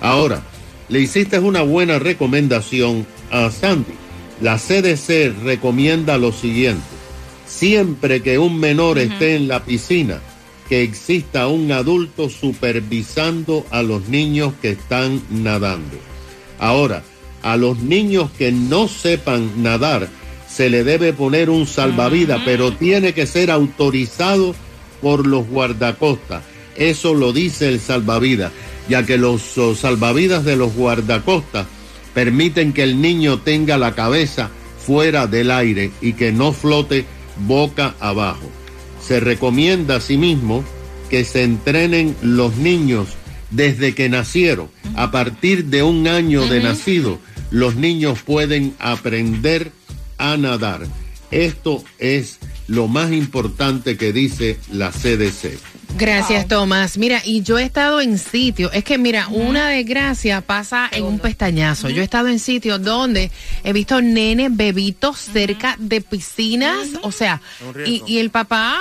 Ahora, 0.00 0.42
le 0.88 1.00
hiciste 1.00 1.38
una 1.38 1.62
buena 1.62 1.98
recomendación 1.98 3.06
a 3.30 3.50
Sandy. 3.50 3.94
La 4.40 4.58
CDC 4.58 5.32
recomienda 5.42 6.18
lo 6.18 6.32
siguiente. 6.32 6.82
Siempre 7.46 8.22
que 8.22 8.38
un 8.38 8.58
menor 8.58 8.98
esté 8.98 9.36
en 9.36 9.48
la 9.48 9.64
piscina, 9.64 10.20
que 10.68 10.82
exista 10.82 11.46
un 11.46 11.70
adulto 11.72 12.28
supervisando 12.28 13.66
a 13.70 13.82
los 13.82 14.08
niños 14.08 14.54
que 14.60 14.70
están 14.70 15.22
nadando. 15.30 15.98
Ahora, 16.58 17.02
a 17.42 17.56
los 17.56 17.78
niños 17.78 18.30
que 18.38 18.50
no 18.50 18.88
sepan 18.88 19.62
nadar, 19.62 20.08
se 20.48 20.70
le 20.70 20.84
debe 20.84 21.12
poner 21.12 21.50
un 21.50 21.66
salvavidas, 21.66 22.40
pero 22.44 22.72
tiene 22.72 23.12
que 23.12 23.26
ser 23.26 23.50
autorizado 23.50 24.54
por 25.04 25.26
los 25.26 25.46
guardacostas. 25.46 26.42
Eso 26.76 27.12
lo 27.12 27.34
dice 27.34 27.68
el 27.68 27.78
salvavidas 27.78 28.50
ya 28.88 29.04
que 29.04 29.18
los 29.18 29.42
salvavidas 29.76 30.44
de 30.44 30.56
los 30.56 30.74
guardacostas 30.74 31.66
permiten 32.14 32.72
que 32.72 32.82
el 32.82 33.00
niño 33.00 33.40
tenga 33.40 33.76
la 33.76 33.94
cabeza 33.94 34.50
fuera 34.78 35.26
del 35.26 35.50
aire 35.50 35.90
y 36.00 36.14
que 36.14 36.32
no 36.32 36.52
flote 36.52 37.04
boca 37.46 37.94
abajo. 38.00 38.50
Se 39.02 39.20
recomienda 39.20 39.96
asimismo 39.96 40.64
que 41.10 41.24
se 41.24 41.42
entrenen 41.42 42.16
los 42.22 42.56
niños 42.56 43.08
desde 43.50 43.94
que 43.94 44.08
nacieron. 44.08 44.68
A 44.96 45.10
partir 45.10 45.66
de 45.66 45.82
un 45.82 46.08
año 46.08 46.46
de 46.46 46.62
nacido, 46.62 47.18
los 47.50 47.76
niños 47.76 48.20
pueden 48.22 48.74
aprender 48.78 49.70
a 50.18 50.36
nadar. 50.36 50.86
Esto 51.30 51.82
es 51.98 52.38
lo 52.66 52.88
más 52.88 53.12
importante 53.12 53.96
que 53.96 54.12
dice 54.12 54.58
la 54.70 54.90
CDC. 54.90 55.58
Gracias, 55.96 56.48
Tomás. 56.48 56.98
Mira, 56.98 57.22
y 57.24 57.42
yo 57.42 57.58
he 57.58 57.62
estado 57.62 58.00
en 58.00 58.18
sitios, 58.18 58.72
es 58.74 58.82
que 58.82 58.98
mira, 58.98 59.28
una 59.28 59.68
desgracia 59.68 60.40
pasa 60.40 60.88
en 60.90 61.04
un 61.04 61.18
pestañazo. 61.18 61.88
Yo 61.88 62.00
he 62.00 62.04
estado 62.04 62.28
en 62.28 62.40
sitios 62.40 62.82
donde 62.82 63.30
he 63.62 63.72
visto 63.72 64.00
nenes 64.02 64.56
bebitos 64.56 65.18
cerca 65.18 65.76
de 65.78 66.00
piscinas, 66.00 66.88
o 67.02 67.12
sea, 67.12 67.40
y, 67.86 68.02
y, 68.06 68.18
el 68.18 68.30
papá, 68.30 68.80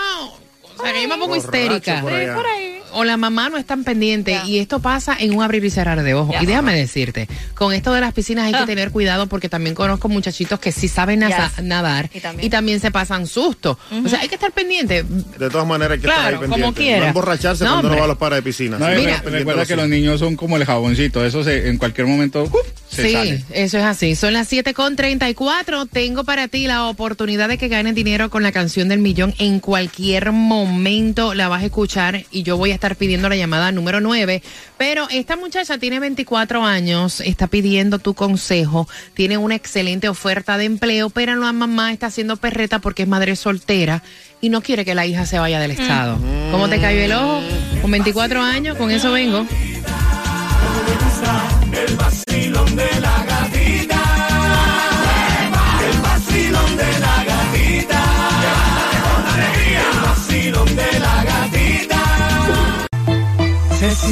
o 0.76 0.82
sea, 0.82 0.92
que 0.92 1.04
yo 1.04 1.08
me 1.08 1.18
pongo 1.18 1.36
histérica. 1.36 2.02
Por 2.02 2.14
ahí 2.14 2.73
o 2.94 3.04
la 3.04 3.18
mamá 3.18 3.50
no 3.50 3.58
están 3.58 3.84
pendientes 3.84 4.46
y 4.46 4.60
esto 4.60 4.80
pasa 4.80 5.16
en 5.20 5.36
un 5.36 5.44
abrir 5.44 5.64
y 5.66 5.70
cerrar 5.70 6.02
de 6.02 6.14
ojos. 6.14 6.36
Y 6.42 6.46
déjame 6.46 6.76
decirte, 6.76 7.28
con 7.54 7.74
esto 7.74 7.94
de 7.94 8.02
las 8.02 8.14
piscinas 8.14 8.46
hay 8.46 8.54
que 8.54 8.60
ah. 8.60 8.66
tener 8.66 8.92
cuidado 8.92 9.28
porque 9.28 9.50
también 9.50 9.76
conozco 9.76 10.10
muchachitos 10.10 10.60
que 10.60 10.72
sí 10.72 10.88
saben 10.88 11.20
nadar 11.20 12.10
y 12.42 12.50
también. 12.50 12.80
se 12.80 12.92
pasan 12.92 13.28
susto. 13.28 13.78
O 14.06 14.10
sea, 14.10 14.20
hay 14.20 14.28
que 14.28 14.36
estar 14.36 14.52
pendiente. 14.52 15.04
De 15.04 15.50
todas 15.50 15.68
maneras 15.68 15.96
hay 15.96 16.00
que 16.00 16.08
estar 16.08 16.40
pendiente. 16.40 16.62
como 16.62 16.74
quiera. 16.74 17.00
No 17.00 17.08
emborracharse 17.08 17.66
cuando 17.66 17.88
uno 17.90 17.98
va 17.98 18.06
a 18.06 18.08
los 18.08 18.18
pares 18.18 18.38
de 18.38 18.44
piscina. 18.44 18.78
Mira, 18.78 19.22
recuerda 19.26 19.66
que 19.66 19.76
los 19.76 19.88
niños 19.88 20.20
son 20.20 20.36
como 20.36 20.58
el 20.58 20.66
jaboncito, 20.66 21.26
eso 21.26 21.44
se, 21.44 21.70
en 21.70 21.78
cualquier 21.78 22.08
momento 22.08 22.50
se 22.90 23.04
Sí, 23.04 23.44
eso 23.52 23.78
es 23.78 23.84
así. 23.84 24.16
Son 24.16 24.34
las 24.34 24.52
7.34. 24.52 25.88
Tengo 25.92 26.24
para 26.24 26.48
ti 26.48 26.68
la 26.68 26.86
oportunidad 26.86 27.50
de 27.50 27.58
que 27.58 27.68
ganes 27.68 27.96
dinero 27.96 28.30
con 28.30 28.44
la 28.44 28.52
canción 28.52 28.90
del 28.90 29.00
millón. 29.00 29.34
En 29.40 29.60
cualquier 29.60 30.32
momento 30.32 31.34
la 31.34 31.48
vas 31.48 31.64
a 31.64 31.66
escuchar 31.66 32.26
y 32.32 32.44
yo 32.44 32.58
voy 32.58 32.72
a 32.72 32.76
estar 32.76 32.83
pidiendo 32.96 33.30
la 33.30 33.36
llamada 33.36 33.72
número 33.72 34.02
9. 34.02 34.42
Pero 34.78 35.08
esta 35.10 35.36
muchacha 35.36 35.78
tiene 35.78 36.00
24 36.00 36.64
años, 36.64 37.22
está 37.22 37.48
pidiendo 37.48 38.00
tu 38.00 38.14
consejo, 38.14 38.88
tiene 39.14 39.38
una 39.38 39.56
excelente 39.56 40.10
oferta 40.10 40.58
de 40.58 40.66
empleo, 40.66 41.10
pero 41.10 41.36
la 41.36 41.54
mamá 41.54 41.92
está 41.92 42.08
haciendo 42.08 42.38
perreta 42.38 42.80
porque 42.80 43.04
es 43.04 43.08
madre 43.08 43.36
soltera 43.36 44.04
y 44.42 44.50
no 44.50 44.62
quiere 44.62 44.84
que 44.86 44.94
la 44.94 45.06
hija 45.06 45.26
se 45.26 45.40
vaya 45.40 45.60
del 45.60 45.72
mm. 45.72 45.82
estado. 45.82 46.18
¿Cómo 46.52 46.68
te 46.70 46.80
cayó 46.80 47.00
el 47.00 47.14
ojo? 47.14 47.42
Con 47.82 47.92
24 47.92 48.42
años, 48.42 48.78
con 48.78 48.92
eso 48.92 49.12
vengo. 49.12 49.46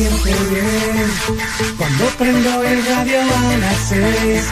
Siente 0.01 0.33
bien 0.49 1.11
cuando 1.77 2.05
prendo 2.17 2.63
el 2.63 2.85
radio 2.85 3.19
a 3.21 3.57
las 3.57 3.77
seis. 3.89 4.43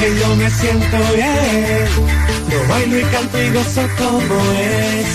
que 0.00 0.20
yo 0.20 0.36
me 0.36 0.50
siento 0.50 0.96
bien. 1.14 1.86
Yo 2.50 2.68
bailo 2.68 2.98
y 2.98 3.04
canto 3.04 3.42
y 3.42 3.50
gozo 3.50 3.82
como 3.98 4.40
es. 4.58 5.06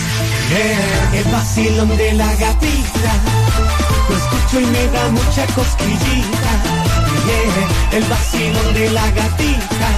el 1.14 1.32
vacilón 1.32 1.98
de 1.98 2.14
la 2.14 2.34
gatita 2.36 3.14
lo 4.10 4.16
escucho 4.16 4.60
y 4.60 4.66
me 4.66 4.88
da 4.88 5.08
mucha 5.10 5.46
cosquillita. 5.54 6.52
Yeah, 7.28 7.98
el 7.98 8.04
vacilón 8.06 8.74
de 8.74 8.90
la 8.90 9.06
gatita. 9.12 9.90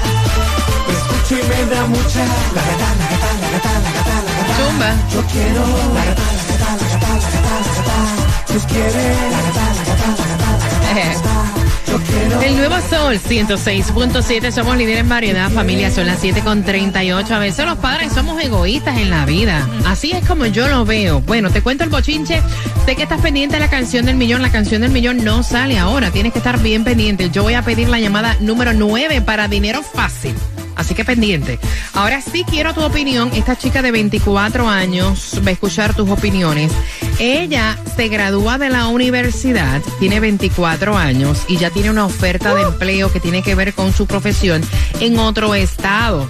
Lo 0.86 0.94
escucho 0.98 1.36
y 1.40 1.44
me 1.48 1.66
da 1.74 1.86
mucha. 1.86 2.26
La 2.56 2.62
gata, 2.70 2.90
la 3.00 3.08
gata, 3.12 3.30
la 3.42 3.50
gata, 3.52 3.74
la 3.80 3.92
gata, 3.98 4.16
la 4.26 4.34
gata. 4.36 5.08
Yo 5.14 5.22
quiero. 5.32 5.66
La 5.94 6.06
gata, 6.06 6.24
la 6.36 6.44
gata, 6.52 6.76
la 6.76 6.88
gata, 6.90 7.10
la 7.14 7.30
gata, 7.30 7.56
la 7.64 8.16
gata. 8.16 8.21
El 12.44 12.58
nuevo 12.58 12.76
Sol 12.90 13.20
106.7, 13.20 14.52
somos 14.52 14.76
líderes 14.78 15.02
en 15.02 15.10
variedad, 15.10 15.52
familia, 15.52 15.92
son 15.92 16.08
las 16.08 16.24
7.38. 16.24 17.32
A 17.32 17.40
veces 17.40 17.66
los 17.66 17.78
padres 17.78 18.14
somos 18.14 18.42
egoístas 18.44 18.98
en 18.98 19.10
la 19.10 19.26
vida. 19.26 19.68
Así 19.86 20.12
es 20.12 20.28
como 20.28 20.46
yo 20.48 20.68
lo 20.68 20.86
veo. 20.86 21.22
Bueno, 21.22 21.50
te 21.50 21.62
cuento 21.62 21.84
el 21.84 21.90
bochinche. 21.90 22.42
Sé 22.86 22.96
que 22.96 23.04
estás 23.04 23.22
pendiente 23.22 23.56
de 23.56 23.62
la 23.62 23.70
canción 23.70 24.06
del 24.06 24.16
millón. 24.16 24.42
La 24.42 24.52
canción 24.52 24.82
del 24.82 24.92
millón 24.92 25.24
no 25.24 25.44
sale 25.44 25.80
ahora. 25.80 26.12
Tienes 26.12 26.34
que 26.34 26.40
estar 26.40 26.60
bien 26.60 26.84
pendiente. 26.84 27.30
Yo 27.30 27.44
voy 27.44 27.54
a 27.54 27.62
pedir 27.62 27.90
la 27.90 28.00
llamada 28.00 28.36
número 28.40 28.74
9 28.74 29.22
para 29.22 29.48
dinero 29.48 29.84
fácil. 29.84 30.36
Así 30.82 30.96
que 30.96 31.06
pendiente. 31.06 31.60
Ahora 31.94 32.22
sí 32.22 32.44
quiero 32.44 32.74
tu 32.74 32.82
opinión. 32.82 33.30
Esta 33.36 33.56
chica 33.56 33.84
de 33.84 33.92
24 33.92 34.68
años 34.68 35.40
va 35.46 35.50
a 35.50 35.52
escuchar 35.52 35.96
tus 35.96 36.10
opiniones. 36.10 36.72
Ella 37.20 37.78
se 37.96 38.08
gradúa 38.08 38.58
de 38.58 38.70
la 38.70 38.88
universidad, 38.88 39.80
tiene 40.00 40.20
24 40.20 40.98
años 40.98 41.44
y 41.48 41.58
ya 41.58 41.70
tiene 41.70 41.92
una 41.92 42.06
oferta 42.06 42.56
de 42.56 42.64
empleo 42.64 43.12
que 43.12 43.20
tiene 43.20 43.44
que 43.44 43.54
ver 43.54 43.76
con 43.76 43.94
su 43.94 44.08
profesión 44.08 44.64
en 45.00 45.20
otro 45.20 45.54
estado. 45.54 46.28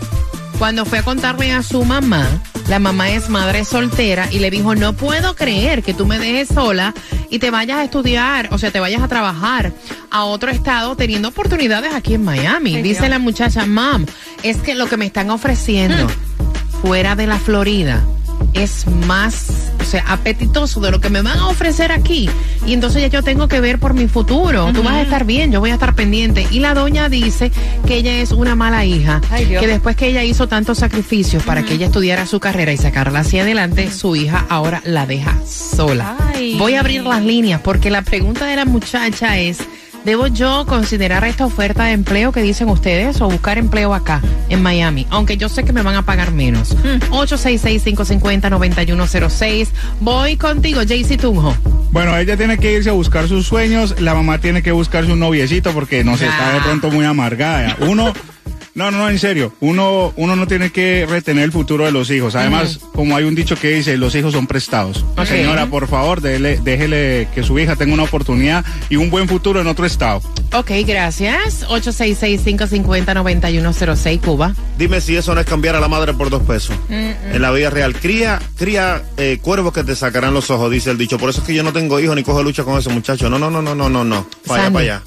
Cuando 0.61 0.85
fue 0.85 0.99
a 0.99 1.03
contarle 1.03 1.51
a 1.53 1.63
su 1.63 1.83
mamá, 1.85 2.23
la 2.69 2.77
mamá 2.77 3.09
es 3.09 3.29
madre 3.29 3.65
soltera 3.65 4.27
y 4.31 4.37
le 4.37 4.51
dijo, 4.51 4.75
no 4.75 4.93
puedo 4.93 5.35
creer 5.35 5.81
que 5.81 5.95
tú 5.95 6.05
me 6.05 6.19
dejes 6.19 6.49
sola 6.49 6.93
y 7.31 7.39
te 7.39 7.49
vayas 7.49 7.79
a 7.79 7.83
estudiar, 7.83 8.47
o 8.51 8.59
sea, 8.59 8.69
te 8.69 8.79
vayas 8.79 9.01
a 9.01 9.07
trabajar 9.07 9.73
a 10.11 10.25
otro 10.25 10.51
estado 10.51 10.95
teniendo 10.95 11.29
oportunidades 11.29 11.95
aquí 11.95 12.13
en 12.13 12.23
Miami. 12.23 12.75
Ay, 12.75 12.83
Dice 12.83 12.99
Dios. 12.99 13.09
la 13.09 13.17
muchacha, 13.17 13.65
mam, 13.65 14.05
es 14.43 14.57
que 14.57 14.75
lo 14.75 14.85
que 14.85 14.97
me 14.97 15.07
están 15.07 15.31
ofreciendo 15.31 16.07
fuera 16.83 17.15
de 17.15 17.25
la 17.25 17.39
Florida 17.39 18.03
es 18.53 18.85
más, 19.07 19.47
sea, 19.91 20.05
apetitoso 20.07 20.79
de 20.79 20.91
lo 20.91 20.99
que 20.99 21.09
me 21.09 21.21
van 21.21 21.37
a 21.37 21.47
ofrecer 21.47 21.91
aquí. 21.91 22.29
Y 22.65 22.73
entonces 22.73 23.01
ya 23.01 23.07
yo 23.07 23.23
tengo 23.23 23.47
que 23.47 23.59
ver 23.59 23.79
por 23.79 23.93
mi 23.93 24.07
futuro. 24.07 24.71
Tú 24.73 24.83
vas 24.83 24.93
a 24.93 25.01
estar 25.01 25.25
bien, 25.25 25.51
yo 25.51 25.59
voy 25.59 25.71
a 25.71 25.73
estar 25.73 25.95
pendiente. 25.95 26.47
Y 26.51 26.59
la 26.59 26.73
doña 26.73 27.09
dice 27.09 27.51
que 27.85 27.95
ella 27.95 28.19
es 28.19 28.31
una 28.31 28.55
mala 28.55 28.85
hija, 28.85 29.21
Ay, 29.29 29.47
que 29.47 29.67
después 29.67 29.95
que 29.95 30.07
ella 30.07 30.23
hizo 30.23 30.47
tantos 30.47 30.79
sacrificios 30.79 31.43
para 31.43 31.63
que 31.63 31.73
ella 31.73 31.87
estudiara 31.87 32.25
su 32.25 32.39
carrera 32.39 32.71
y 32.71 32.77
sacarla 32.77 33.19
hacia 33.19 33.43
adelante, 33.43 33.91
su 33.91 34.15
hija 34.15 34.45
ahora 34.49 34.81
la 34.85 35.05
deja 35.05 35.35
sola. 35.45 36.15
Ay. 36.33 36.57
Voy 36.57 36.75
a 36.75 36.79
abrir 36.79 37.03
las 37.03 37.23
líneas 37.23 37.61
porque 37.61 37.89
la 37.89 38.01
pregunta 38.01 38.45
de 38.45 38.55
la 38.55 38.65
muchacha 38.65 39.37
es, 39.37 39.59
¿debo 40.05 40.27
yo 40.27 40.65
considerar 40.65 41.23
esta 41.23 41.45
oferta 41.45 41.85
de 41.85 41.91
empleo 41.91 42.31
que 42.31 42.41
dicen 42.41 42.69
ustedes 42.69 43.21
o 43.21 43.29
buscar 43.29 43.57
empleo 43.57 43.93
acá 43.93 44.21
en 44.49 44.61
Miami? 44.61 45.07
Aunque 45.09 45.37
yo 45.37 45.49
sé 45.49 45.63
que 45.63 45.73
me 45.73 45.81
van 45.81 45.95
a 45.95 46.03
pagar 46.03 46.31
menos. 46.31 46.77
866-550-9106. 47.09 49.67
Voy 49.99 50.37
contigo, 50.37 50.81
Jaycee 50.87 51.17
Tunjo. 51.17 51.55
Bueno, 51.91 52.17
ella 52.17 52.37
tiene 52.37 52.57
que 52.57 52.71
irse 52.73 52.89
a 52.89 52.93
buscar 52.93 53.27
sus 53.27 53.45
sueños, 53.45 53.99
la 53.99 54.13
mamá 54.13 54.37
tiene 54.37 54.63
que 54.63 54.71
buscarse 54.71 55.11
un 55.11 55.19
noviecito 55.19 55.71
porque 55.71 56.05
no 56.05 56.17
se 56.17 56.25
está 56.25 56.53
de 56.53 56.61
pronto 56.61 56.89
muy 56.89 57.03
amargada. 57.05 57.75
Uno, 57.81 58.13
no, 58.73 58.89
no, 58.89 58.99
no, 58.99 59.09
en 59.09 59.19
serio, 59.19 59.53
uno, 59.59 60.13
uno 60.15 60.33
no 60.35 60.47
tiene 60.47 60.71
que 60.71 61.05
retener 61.09 61.43
el 61.43 61.51
futuro 61.51 61.83
de 61.85 61.91
los 61.91 62.09
hijos. 62.09 62.35
Además, 62.35 62.79
como 62.93 63.17
hay 63.17 63.25
un 63.25 63.35
dicho 63.35 63.55
que 63.55 63.69
dice, 63.69 63.97
los 63.97 64.15
hijos 64.15 64.33
son 64.33 64.47
prestados. 64.47 65.05
Señora, 65.25 65.67
por 65.67 65.87
favor, 65.87 66.21
déjele, 66.21 66.59
déjele 66.63 67.27
que 67.33 67.43
su 67.43 67.59
hija 67.59 67.75
tenga 67.75 67.93
una 67.93 68.03
oportunidad 68.03 68.63
y 68.89 68.95
un 68.95 69.09
buen 69.09 69.27
futuro 69.27 69.59
en 69.59 69.67
otro 69.67 69.85
estado. 69.85 70.21
Ok, 70.53 70.71
gracias. 70.85 71.67
866-550-9106, 71.67 74.21
Cuba. 74.21 74.55
Dime 74.77 75.01
si 75.01 75.17
eso 75.17 75.35
no 75.35 75.41
es 75.41 75.47
cambiar 75.47 75.75
a 75.75 75.79
la 75.79 75.87
madre 75.87 76.13
por 76.13 76.29
dos 76.29 76.43
pesos. 76.43 76.75
En 76.89 77.41
la 77.41 77.49
vida 77.51 77.69
real, 77.69 77.95
cría, 77.95 78.39
cría 78.57 79.01
eh, 79.17 79.39
cuervos 79.41 79.73
que 79.73 79.83
te 79.83 79.95
sacarán 79.95 80.33
los 80.33 80.49
ojos, 80.49 80.71
dice 80.71 80.91
el 80.91 80.97
dicho. 80.97 81.17
Por 81.17 81.29
eso 81.29 81.41
es 81.41 81.47
que 81.47 81.53
yo 81.53 81.63
no 81.63 81.73
tengo 81.73 81.99
hijos 81.99 82.15
ni 82.15 82.23
cojo 82.23 82.41
lucha 82.41 82.63
con 82.63 82.79
ese 82.79 82.89
muchacho. 82.89 83.29
No, 83.29 83.37
no, 83.37 83.51
no, 83.51 83.61
no, 83.61 83.75
no, 83.75 83.89
no, 83.89 84.05
no. 84.05 84.25
Para 84.47 84.63
allá, 84.63 84.73
para 84.73 84.83
allá. 84.83 85.03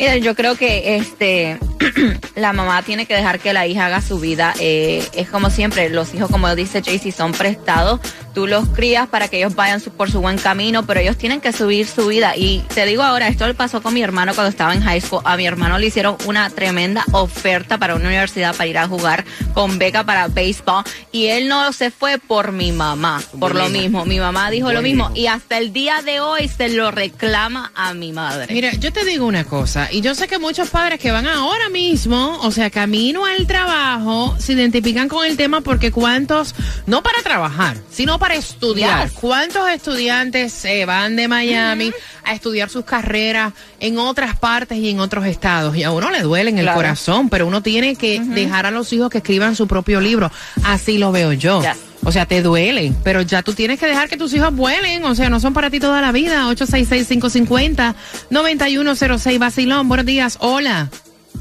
Mira, 0.00 0.16
yo 0.16 0.34
creo 0.34 0.56
que 0.56 0.96
este 0.96 1.58
la 2.34 2.54
mamá 2.54 2.82
tiene 2.82 3.04
que 3.04 3.14
dejar 3.14 3.38
que 3.38 3.52
la 3.52 3.66
hija 3.66 3.84
haga 3.84 4.00
su 4.00 4.18
vida. 4.18 4.54
Eh, 4.58 5.06
es 5.12 5.28
como 5.28 5.50
siempre, 5.50 5.90
los 5.90 6.14
hijos, 6.14 6.30
como 6.30 6.54
dice 6.54 6.82
Jaycee, 6.82 7.12
son 7.12 7.32
prestados. 7.32 8.00
Tú 8.34 8.46
los 8.46 8.68
crías 8.68 9.08
para 9.08 9.28
que 9.28 9.38
ellos 9.38 9.54
vayan 9.54 9.80
su- 9.80 9.90
por 9.90 10.10
su 10.10 10.20
buen 10.20 10.38
camino, 10.38 10.86
pero 10.86 11.00
ellos 11.00 11.16
tienen 11.16 11.40
que 11.40 11.52
subir 11.52 11.86
su 11.86 12.06
vida. 12.06 12.36
Y 12.36 12.60
te 12.74 12.86
digo 12.86 13.02
ahora, 13.02 13.28
esto 13.28 13.46
le 13.46 13.54
pasó 13.54 13.82
con 13.82 13.92
mi 13.94 14.02
hermano 14.02 14.34
cuando 14.34 14.50
estaba 14.50 14.72
en 14.74 14.82
high 14.82 15.00
school. 15.00 15.20
A 15.24 15.36
mi 15.36 15.46
hermano 15.46 15.78
le 15.78 15.86
hicieron 15.86 16.16
una 16.26 16.48
tremenda 16.50 17.04
oferta 17.12 17.78
para 17.78 17.94
una 17.96 18.06
universidad 18.06 18.54
para 18.54 18.66
ir 18.68 18.78
a 18.78 18.86
jugar 18.86 19.24
con 19.54 19.78
beca 19.78 20.04
para 20.04 20.28
béisbol. 20.28 20.84
Y 21.12 21.26
él 21.26 21.48
no 21.48 21.72
se 21.72 21.90
fue 21.90 22.18
por 22.18 22.52
mi 22.52 22.70
mamá, 22.72 23.20
por 23.38 23.54
lo 23.54 23.68
mismo. 23.68 24.04
Mi 24.04 24.18
mamá 24.20 24.50
dijo 24.50 24.72
lo 24.72 24.80
mismo. 24.82 25.10
Y 25.14 25.26
hasta 25.26 25.58
el 25.58 25.72
día 25.72 26.02
de 26.04 26.20
hoy 26.20 26.46
se 26.48 26.68
lo 26.68 26.90
reclama 26.90 27.72
a 27.74 27.94
mi 27.94 28.12
madre. 28.12 28.52
Mira, 28.52 28.72
yo 28.74 28.92
te 28.92 29.04
digo 29.04 29.26
una 29.26 29.44
cosa, 29.44 29.88
y 29.90 30.00
yo 30.02 30.14
sé 30.14 30.28
que 30.28 30.38
muchos 30.38 30.68
padres 30.70 31.00
que 31.00 31.10
van 31.10 31.26
ahora 31.26 31.68
mismo, 31.68 32.38
o 32.42 32.50
sea, 32.52 32.70
camino 32.70 33.24
al 33.24 33.46
trabajo, 33.46 34.36
se 34.38 34.52
identifican 34.52 35.08
con 35.08 35.26
el 35.26 35.36
tema 35.36 35.60
porque 35.62 35.90
cuántos, 35.90 36.54
no 36.86 37.02
para 37.02 37.22
trabajar, 37.22 37.76
sino 37.90 38.18
para 38.20 38.36
estudiar, 38.36 39.08
Yes. 39.08 39.18
cuántos 39.18 39.68
estudiantes 39.68 40.52
se 40.52 40.84
van 40.84 41.16
de 41.16 41.26
Miami 41.26 41.90
a 42.22 42.34
estudiar 42.34 42.70
sus 42.70 42.84
carreras 42.84 43.52
en 43.80 43.98
otras 43.98 44.38
partes 44.38 44.78
y 44.78 44.90
en 44.90 45.00
otros 45.00 45.26
estados, 45.26 45.74
y 45.76 45.82
a 45.82 45.90
uno 45.90 46.12
le 46.12 46.20
duele 46.22 46.50
en 46.50 46.58
el 46.60 46.70
corazón, 46.72 47.28
pero 47.28 47.48
uno 47.48 47.62
tiene 47.62 47.96
que 47.96 48.20
dejar 48.20 48.66
a 48.66 48.70
los 48.70 48.92
hijos 48.92 49.10
que 49.10 49.18
escriban 49.18 49.56
su 49.56 49.66
propio 49.66 50.00
libro, 50.00 50.30
así 50.62 50.98
lo 50.98 51.10
veo 51.10 51.32
yo. 51.32 51.62
Yes. 51.62 51.78
O 52.02 52.12
sea, 52.12 52.24
te 52.24 52.40
duele, 52.40 52.94
pero 53.04 53.20
ya 53.20 53.42
tú 53.42 53.52
tienes 53.52 53.78
que 53.78 53.84
dejar 53.86 54.08
que 54.08 54.16
tus 54.16 54.32
hijos 54.32 54.54
vuelen. 54.54 55.04
O 55.04 55.14
sea, 55.14 55.28
no 55.28 55.38
son 55.38 55.52
para 55.52 55.68
ti 55.68 55.80
toda 55.80 56.00
la 56.00 56.12
vida. 56.12 56.46
866-550-9106 56.48 59.38
Basilón. 59.38 59.86
Buenos 59.88 60.06
días. 60.06 60.36
Hola. 60.40 60.88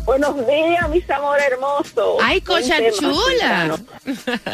Buenos 0.10 0.48
días, 0.48 0.90
mis 0.90 1.08
amores 1.12 1.46
hermosos. 1.46 2.18
Ay, 2.20 2.42
tema, 2.42 2.90
chula. 3.00 3.80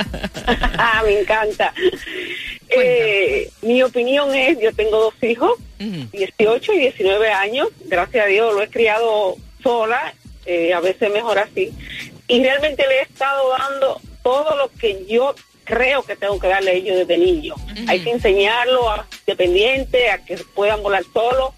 Ah, 0.77 1.01
Me 1.05 1.21
encanta. 1.21 1.73
Eh, 2.67 3.49
mi 3.61 3.81
opinión 3.81 4.35
es, 4.35 4.59
yo 4.59 4.75
tengo 4.75 4.99
dos 4.99 5.13
hijos, 5.23 5.53
18 5.79 6.73
y 6.73 6.79
19 6.79 7.31
años. 7.31 7.69
Gracias 7.85 8.25
a 8.25 8.27
Dios 8.27 8.53
lo 8.53 8.63
he 8.63 8.69
criado 8.69 9.37
sola, 9.63 10.13
eh, 10.45 10.73
a 10.73 10.81
veces 10.81 11.09
mejor 11.09 11.39
así. 11.39 11.71
Y 12.27 12.43
realmente 12.43 12.85
le 12.85 12.99
he 12.99 13.03
estado 13.03 13.49
dando 13.57 14.01
todo 14.23 14.57
lo 14.57 14.69
que 14.77 15.05
yo 15.05 15.35
creo 15.63 16.03
que 16.03 16.17
tengo 16.17 16.37
que 16.37 16.49
darle 16.49 16.71
a 16.71 16.73
ellos 16.73 16.97
desde 16.97 17.17
niño. 17.17 17.55
Hay 17.87 18.03
que 18.03 18.11
enseñarlo 18.11 18.89
a 18.89 19.07
dependiente, 19.25 20.09
a 20.09 20.17
que 20.17 20.35
puedan 20.53 20.83
volar 20.83 21.03
solos. 21.13 21.53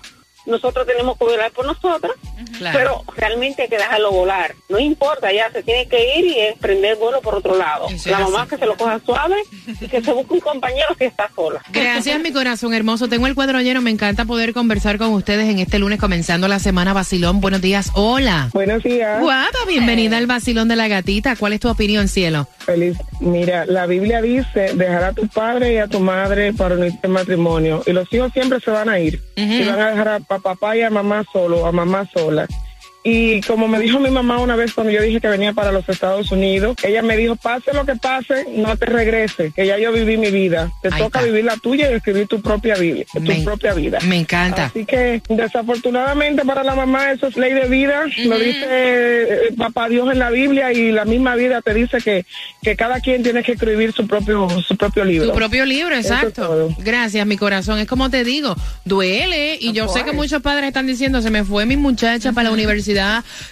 Nosotros 0.45 0.85
tenemos 0.85 1.17
que 1.17 1.25
volar 1.25 1.51
por 1.51 1.65
nosotros, 1.65 2.15
Claro. 2.57 2.77
pero 2.77 3.03
realmente 3.15 3.63
hay 3.63 3.69
que 3.69 3.77
dejarlo 3.77 4.11
volar. 4.11 4.53
No 4.69 4.79
importa, 4.79 5.31
ya 5.33 5.51
se 5.51 5.63
tiene 5.63 5.87
que 5.87 6.19
ir 6.19 6.25
y 6.25 6.39
emprender 6.39 6.95
vuelo 6.97 7.21
por 7.21 7.35
otro 7.35 7.57
lado. 7.57 7.87
Eso 7.89 8.09
La 8.09 8.19
mamá 8.19 8.41
así. 8.41 8.51
que 8.51 8.57
se 8.57 8.65
lo 8.65 8.75
coja 8.77 8.99
suave 9.05 9.35
y 9.81 9.87
que 9.87 10.01
se 10.01 10.11
busque 10.11 10.33
un 10.35 10.39
compañero 10.39 10.87
si 10.97 11.05
está 11.05 11.29
sola. 11.35 11.61
Gracias, 11.71 12.19
mi 12.21 12.31
corazón 12.31 12.73
hermoso. 12.73 13.07
Tengo 13.07 13.27
el 13.27 13.35
cuadro 13.35 13.59
lleno. 13.61 13.81
Me 13.81 13.91
encanta 13.91 14.25
poder 14.25 14.53
conversar 14.53 14.97
con 14.97 15.09
ustedes 15.13 15.49
en 15.49 15.59
este 15.59 15.79
lunes 15.79 15.99
comenzando 15.99 16.47
la 16.47 16.59
semana 16.59 16.93
Basilón. 16.93 17.41
Buenos 17.41 17.61
días. 17.61 17.91
Hola. 17.95 18.49
Buenos 18.53 18.83
días. 18.83 19.19
Guapa, 19.21 19.57
bienvenida 19.67 20.17
al 20.17 20.27
Basilón 20.27 20.67
de 20.67 20.75
la 20.75 20.87
Gatita. 20.87 21.35
¿Cuál 21.35 21.53
es 21.53 21.59
tu 21.59 21.69
opinión, 21.69 22.07
cielo? 22.07 22.47
Feliz. 22.59 22.97
Mira, 23.19 23.65
la 23.65 23.85
Biblia 23.87 24.21
dice 24.21 24.73
dejar 24.75 25.03
a 25.03 25.13
tu 25.13 25.27
padre 25.27 25.73
y 25.73 25.77
a 25.77 25.87
tu 25.87 25.99
madre 25.99 26.53
para 26.53 26.75
unirte 26.75 26.99
en 27.07 27.11
matrimonio. 27.11 27.83
Y 27.85 27.91
los 27.93 28.11
hijos 28.13 28.31
siempre 28.33 28.59
se 28.59 28.69
van 28.71 28.89
a 28.89 28.99
ir. 28.99 29.21
Y 29.35 29.63
van 29.63 29.79
a 29.79 29.89
dejar 29.91 30.07
a, 30.07 30.19
pa- 30.19 30.39
papá 30.39 30.75
y 30.77 30.81
a 30.81 30.89
mamá 30.89 31.23
solo, 31.31 31.65
a 31.65 31.71
mamá 31.71 32.07
sola. 32.27 32.66
Y 33.09 33.39
como 33.41 33.69
me 33.69 33.79
dijo 33.79 33.99
mi 34.01 34.09
mamá 34.09 34.37
una 34.39 34.57
vez 34.57 34.73
cuando 34.73 34.91
yo 34.91 35.01
dije 35.01 35.21
que 35.21 35.29
venía 35.29 35.53
para 35.53 35.71
los 35.71 35.87
Estados 35.87 36.29
Unidos, 36.29 36.75
ella 36.83 37.01
me 37.01 37.15
dijo, 37.15 37.37
pase 37.37 37.71
lo 37.73 37.85
que 37.85 37.95
pase, 37.95 38.45
no 38.53 38.75
te 38.75 38.85
regrese, 38.85 39.53
que 39.55 39.65
ya 39.65 39.77
yo 39.77 39.93
viví 39.93 40.17
mi 40.17 40.29
vida. 40.29 40.69
Te 40.81 40.89
Ahí 40.89 41.01
toca 41.01 41.19
está. 41.19 41.31
vivir 41.31 41.45
la 41.45 41.55
tuya 41.55 41.89
y 41.89 41.93
escribir 41.93 42.27
tu 42.27 42.41
propia 42.41 42.75
vida. 42.75 43.05
Tu 43.13 43.21
Me- 43.21 43.41
propia 43.43 43.73
vida. 43.73 43.99
Me 44.05 44.17
encanta. 44.17 44.65
Así 44.65 44.83
que 44.83 45.21
desafortunadamente 45.29 46.43
para 46.43 46.65
la 46.65 46.75
mamá 46.75 47.11
eso 47.13 47.27
es 47.27 47.37
ley 47.37 47.53
de 47.53 47.69
vida, 47.69 48.03
lo 48.25 48.37
dice 48.39 48.65
eh, 48.67 49.53
papá 49.57 49.87
Dios 49.87 50.11
en 50.11 50.19
la 50.19 50.29
Biblia 50.29 50.73
y 50.73 50.91
la 50.91 51.05
misma 51.05 51.35
vida 51.35 51.61
te 51.61 51.73
dice 51.73 51.99
que, 52.03 52.25
que 52.61 52.75
cada 52.75 52.99
quien 52.99 53.23
tiene 53.23 53.41
que 53.41 53.53
escribir 53.53 53.93
su 53.93 54.05
propio 54.05 54.49
su 54.67 54.75
propio 54.75 55.05
libro. 55.05 55.29
Tu 55.29 55.33
propio 55.35 55.65
libro, 55.65 55.95
es 55.95 56.07
exacto. 56.07 56.75
Gracias, 56.79 57.25
mi 57.25 57.37
corazón. 57.37 57.79
Es 57.79 57.87
como 57.87 58.09
te 58.09 58.25
digo, 58.25 58.53
duele. 58.83 59.57
Y 59.61 59.71
yo 59.71 59.87
sé 59.87 60.03
que 60.03 60.11
muchos 60.11 60.41
padres 60.41 60.65
están 60.67 60.87
diciendo, 60.87 61.21
se 61.21 61.29
me 61.29 61.45
fue 61.45 61.65
mi 61.65 61.77
muchacha 61.77 62.33
para 62.33 62.49
la 62.49 62.53
Universidad 62.53 62.96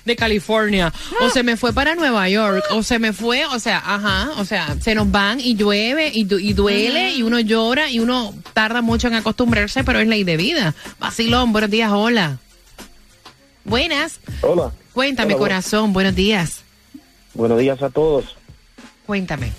de 0.06 0.16
California, 0.16 0.92
o 1.22 1.30
se 1.30 1.44
me 1.44 1.58
fue 1.58 1.74
para 1.74 1.96
Nueva 1.96 2.28
York, 2.30 2.64
o 2.72 2.84
se 2.84 3.00
me 3.00 3.14
fue, 3.14 3.46
o 3.46 3.60
sea, 3.60 3.78
ajá, 3.86 4.32
o 4.38 4.46
sea, 4.46 4.76
se 4.82 4.96
nos 4.96 5.10
van 5.12 5.40
y 5.40 5.56
llueve 5.56 6.12
y, 6.14 6.24
du- 6.26 6.40
y 6.40 6.54
duele 6.54 7.12
y 7.14 7.22
uno 7.24 7.40
llora 7.40 7.90
y 7.90 8.00
uno 8.00 8.34
tarda 8.54 8.82
mucho 8.82 9.08
en 9.08 9.14
acostumbrarse, 9.16 9.84
pero 9.84 10.00
es 10.00 10.08
ley 10.08 10.24
de 10.24 10.38
vida. 10.38 10.74
Vacilón, 11.00 11.52
buenos 11.52 11.70
días, 11.70 11.92
hola. 11.92 12.38
Buenas. 13.64 14.20
Hola. 14.42 14.72
Cuéntame, 14.94 15.34
Hola, 15.34 15.40
corazón, 15.42 15.92
buenos 15.94 16.16
días. 16.16 16.62
Buenos 17.34 17.60
días 17.60 17.82
a 17.82 17.90
todos. 17.90 18.36
Cuéntame. 19.06 19.52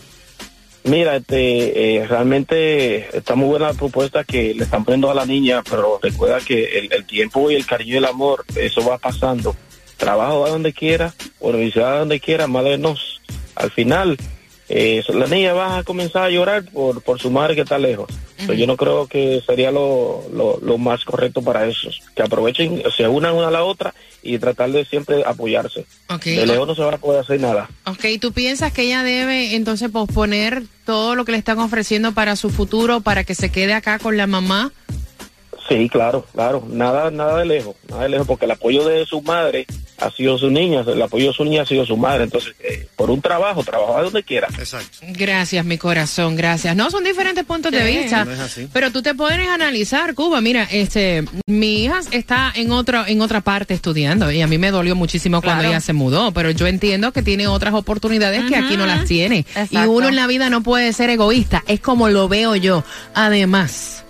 Mira, 0.85 1.17
este, 1.17 1.97
eh, 1.97 2.07
realmente 2.07 3.17
está 3.17 3.35
muy 3.35 3.49
buena 3.49 3.67
la 3.69 3.75
propuesta 3.75 4.23
que 4.23 4.55
le 4.55 4.63
están 4.63 4.85
poniendo 4.85 5.11
a 5.11 5.15
la 5.15 5.27
niña, 5.27 5.63
pero 5.69 5.99
recuerda 6.01 6.39
que 6.39 6.79
el, 6.79 6.93
el 6.93 7.05
tiempo 7.05 7.51
y 7.51 7.57
el 7.57 7.67
cariño 7.67 7.95
y 7.95 7.97
el 7.97 8.05
amor, 8.05 8.45
eso 8.55 8.85
va 8.89 8.97
pasando. 8.97 9.57
Trabajo 9.97 10.45
a 10.45 10.51
donde 10.51 10.73
quiera, 10.73 11.15
universidad 11.41 11.95
a 11.95 11.99
donde 12.01 12.21
quiera, 12.21 12.47
madre 12.47 12.79
nos. 12.79 13.21
Al 13.55 13.71
final, 13.71 14.17
eh, 14.69 15.03
la 15.09 15.27
niña 15.27 15.53
va 15.53 15.79
a 15.79 15.85
comenzar 15.85 16.25
a 16.25 16.31
llorar 16.31 16.65
por, 16.65 17.01
por 17.03 17.21
su 17.21 17.31
madre 17.31 17.55
que 17.55 17.63
está 17.63 17.79
lejos. 17.79 18.09
Yo 18.55 18.67
no 18.67 18.77
creo 18.77 19.07
que 19.07 19.43
sería 19.47 19.71
lo, 19.71 20.25
lo, 20.33 20.59
lo 20.61 20.79
más 20.79 21.05
correcto 21.05 21.41
para 21.43 21.67
esos. 21.67 22.03
Que 22.15 22.23
aprovechen, 22.23 22.83
se 22.97 23.09
unan 23.09 23.35
una 23.35 23.49
a 23.49 23.51
la 23.51 23.65
otra 23.65 23.95
y 24.23 24.39
tratar 24.39 24.71
de 24.71 24.85
siempre 24.85 25.23
apoyarse. 25.25 25.87
De 26.25 26.47
lejos 26.47 26.69
no 26.69 26.75
se 26.75 26.83
va 26.83 26.93
a 26.93 26.99
poder 26.99 27.23
hacer 27.23 27.41
nada. 27.41 27.69
Ok, 27.87 28.05
¿tú 28.21 28.33
piensas 28.33 28.73
que 28.73 28.83
ella 28.83 29.03
debe 29.03 29.55
entonces 29.57 29.91
posponer 29.91 30.65
todo 30.85 31.15
lo 31.15 31.25
que 31.25 31.33
le 31.33 31.39
están 31.39 31.59
ofreciendo 31.59 32.13
para 32.13 32.37
su 32.37 32.51
futuro, 32.51 33.01
para 33.01 33.25
que 33.25 33.35
se 33.35 33.51
quede 33.51 33.73
acá 33.73 33.99
con 33.99 34.17
la 34.17 34.27
mamá? 34.27 34.73
Sí, 35.69 35.89
claro, 35.89 36.27
claro. 36.33 36.65
Nada, 36.69 37.11
nada 37.11 37.39
de 37.39 37.47
lejos, 37.47 37.75
nada 37.89 38.05
de 38.05 38.11
lejos, 38.11 38.27
porque 38.27 38.45
el 38.45 38.53
apoyo 38.53 38.85
de 38.87 39.07
su 39.07 39.23
madre 39.23 39.67
ha 39.99 40.11
sido 40.11 40.39
su 40.39 40.51
niña, 40.51 40.85
el 40.87 41.01
apoyo 41.03 41.29
de 41.29 41.33
su 41.33 41.45
niña 41.45 41.63
ha 41.63 41.67
sido 41.67 41.85
su 41.87 41.97
madre. 41.97 42.25
Entonces, 42.25 42.55
eh, 42.61 42.87
por 42.97 43.11
un 43.11 43.21
trabajo, 43.21 43.63
trabaja 43.63 44.03
donde 44.03 44.23
quiera. 44.23 44.49
Exacto. 44.59 44.99
Gracias, 45.03 45.65
mi 45.65 45.79
corazón, 45.79 46.37
gracias. 46.37 46.75
No, 46.77 46.91
son 46.91 47.05
diferentes 47.05 47.45
puntos 47.45 47.73
de 47.73 47.85
vista, 47.85 48.25
No 48.25 48.33
es 48.33 48.41
así. 48.41 48.69
pero 48.73 48.91
tú 48.93 49.03
te 49.03 49.11
a 49.11 49.55
analizar, 49.55 50.15
Cuba. 50.15 50.41
Mira, 50.41 50.65
este, 50.71 51.25
mi 51.47 51.85
hija 51.85 52.01
está 52.11 52.53
en 52.55 52.71
otro, 52.73 53.07
en 53.07 53.21
otra 53.21 53.41
parte 53.41 53.75
estudiando 53.75 54.31
y 54.31 54.43
a 54.43 54.47
mí 54.47 54.59
me 54.59 54.71
dolió 54.71 54.95
muchísimo 54.95 55.41
cuando 55.43 55.61
Claro. 55.63 55.75
ella 55.75 55.81
se 55.81 55.93
mudó, 55.93 56.33
pero 56.33 56.51
yo 56.51 56.67
entiendo 56.67 57.13
que 57.13 57.23
tiene 57.23 57.47
otras 57.49 57.75
oportunidades 57.75 58.45
que 58.45 58.57
aquí 58.57 58.77
no 58.77 58.87
las 58.87 59.07
tiene. 59.07 59.37
Y 59.37 59.59
Exacto. 59.61 59.91
uno 59.91 60.09
en 60.09 60.17
la 60.17 60.27
vida 60.27 60.51
no 60.51 60.63
puede 60.63 60.93
ser 60.93 61.11
egoísta, 61.11 61.65
es 61.67 61.81
como 61.81 62.09
lo 62.09 62.29
veo 62.29 62.57
yo. 62.57 62.85
Además. 63.15 64.05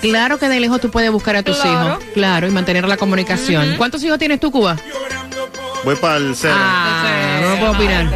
Claro 0.00 0.38
que 0.38 0.48
de 0.48 0.60
lejos 0.60 0.80
tú 0.80 0.90
puedes 0.90 1.10
buscar 1.10 1.36
a 1.36 1.42
tus 1.42 1.56
Claro. 1.58 1.88
hijos, 1.88 2.04
claro, 2.14 2.48
y 2.48 2.50
mantener 2.50 2.86
la 2.88 2.96
comunicación. 2.96 3.74
¿Cuántos 3.76 4.02
hijos 4.02 4.18
tienes 4.18 4.40
tú, 4.40 4.50
Cuba? 4.50 4.76
Voy 5.84 5.96
para 5.96 6.16
el 6.16 6.34
cero. 6.36 6.54
Ah, 6.56 7.40
no 7.42 7.58
puedo 7.58 7.72
opinar. 7.72 8.06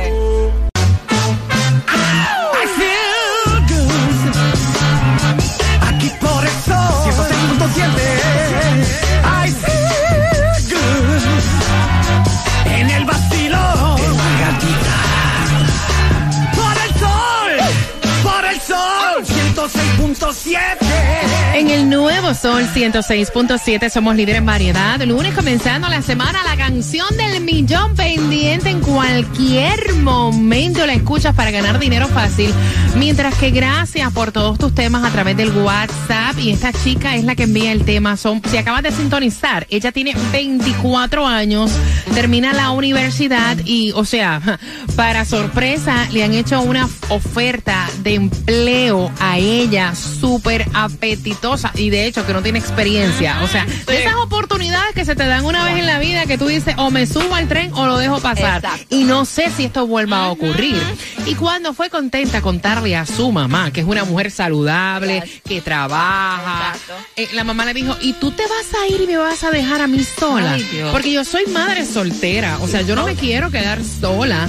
Aquí 5.88 6.10
por 6.20 6.44
el 6.44 6.50
sol 6.64 7.12
106.7 7.12 7.86
I 9.24 9.50
feel 9.50 10.58
good. 10.70 11.22
En 12.72 12.90
el 12.90 13.04
vacilón 13.04 14.00
La 14.16 14.32
gatita. 14.40 14.96
Por 16.54 16.76
el 16.84 16.92
sol. 16.98 17.52
Por 18.22 18.44
el 18.44 18.60
sol. 18.60 19.24
106.7 19.24 20.58
En 20.58 20.62
el 20.70 20.83
nuevo 21.94 22.34
Sol 22.34 22.64
106.7 22.74 23.88
somos 23.88 24.16
líderes 24.16 24.40
en 24.40 24.46
variedad. 24.46 25.00
Lunes 25.02 25.32
comenzando 25.32 25.88
la 25.88 26.02
semana, 26.02 26.42
la 26.42 26.56
canción 26.56 27.06
del 27.16 27.40
millón 27.40 27.94
pendiente 27.94 28.70
en 28.70 28.80
cualquier 28.80 29.94
momento 29.94 30.84
la 30.86 30.92
escuchas 30.92 31.36
para 31.36 31.52
ganar 31.52 31.78
dinero 31.78 32.08
fácil. 32.08 32.52
Mientras 32.96 33.36
que 33.36 33.50
gracias 33.50 34.12
por 34.12 34.32
todos 34.32 34.58
tus 34.58 34.74
temas 34.74 35.04
a 35.04 35.10
través 35.12 35.36
del 35.36 35.50
WhatsApp. 35.50 36.36
Y 36.38 36.50
esta 36.50 36.72
chica 36.72 37.14
es 37.14 37.24
la 37.24 37.36
que 37.36 37.44
envía 37.44 37.70
el 37.70 37.84
tema. 37.84 38.16
Son, 38.16 38.42
si 38.50 38.56
acabas 38.56 38.82
de 38.82 38.90
sintonizar, 38.90 39.66
ella 39.70 39.92
tiene 39.92 40.16
24 40.32 41.26
años, 41.26 41.70
termina 42.12 42.52
la 42.52 42.70
universidad 42.70 43.56
y, 43.64 43.92
o 43.92 44.04
sea, 44.04 44.58
para 44.96 45.24
sorpresa, 45.24 46.08
le 46.12 46.24
han 46.24 46.34
hecho 46.34 46.60
una 46.60 46.88
oferta 47.08 47.88
de 48.02 48.14
empleo 48.14 49.12
a 49.20 49.38
ella 49.38 49.94
súper 49.94 50.66
apetitosa 50.74 51.70
de 51.90 52.06
hecho 52.06 52.26
que 52.26 52.32
no 52.32 52.42
tiene 52.42 52.58
experiencia. 52.58 53.40
O 53.42 53.48
sea, 53.48 53.64
de 53.64 54.00
esas 54.00 54.14
oportunidades 54.16 54.94
que 54.94 55.04
se 55.04 55.14
te 55.16 55.26
dan 55.26 55.44
una 55.44 55.64
vez 55.64 55.78
en 55.78 55.86
la 55.86 55.98
vida 55.98 56.26
que 56.26 56.38
tú 56.38 56.46
dices 56.46 56.74
o 56.78 56.90
me 56.90 57.06
subo 57.06 57.34
al 57.34 57.48
tren 57.48 57.72
o 57.74 57.86
lo 57.86 57.98
dejo 57.98 58.20
pasar. 58.20 58.64
Exacto. 58.64 58.94
Y 58.94 59.04
no 59.04 59.24
sé 59.24 59.50
si 59.50 59.64
esto 59.64 59.86
vuelva 59.86 60.24
a 60.24 60.28
ocurrir. 60.30 60.80
Y 61.26 61.34
cuando 61.34 61.72
fue 61.74 61.90
contenta 61.90 62.42
contarle 62.42 62.96
a 62.96 63.06
su 63.06 63.32
mamá, 63.32 63.72
que 63.72 63.80
es 63.80 63.86
una 63.86 64.04
mujer 64.04 64.30
saludable, 64.30 65.18
Exacto. 65.18 65.48
que 65.48 65.60
trabaja, 65.60 66.74
eh, 67.16 67.28
la 67.32 67.44
mamá 67.44 67.64
le 67.64 67.74
dijo, 67.74 67.96
¿y 68.00 68.12
tú 68.14 68.30
te 68.30 68.42
vas 68.42 68.82
a 68.82 68.86
ir 68.88 69.00
y 69.02 69.06
me 69.06 69.16
vas 69.16 69.42
a 69.44 69.50
dejar 69.50 69.80
a 69.80 69.86
mí 69.86 70.02
sola? 70.04 70.54
Ay. 70.54 70.88
Porque 70.92 71.12
yo 71.12 71.24
soy 71.24 71.46
madre 71.46 71.84
soltera, 71.86 72.58
o 72.60 72.68
sea, 72.68 72.82
yo 72.82 72.94
no 72.94 73.06
me 73.06 73.14
quiero 73.14 73.50
quedar 73.50 73.80
sola. 73.82 74.48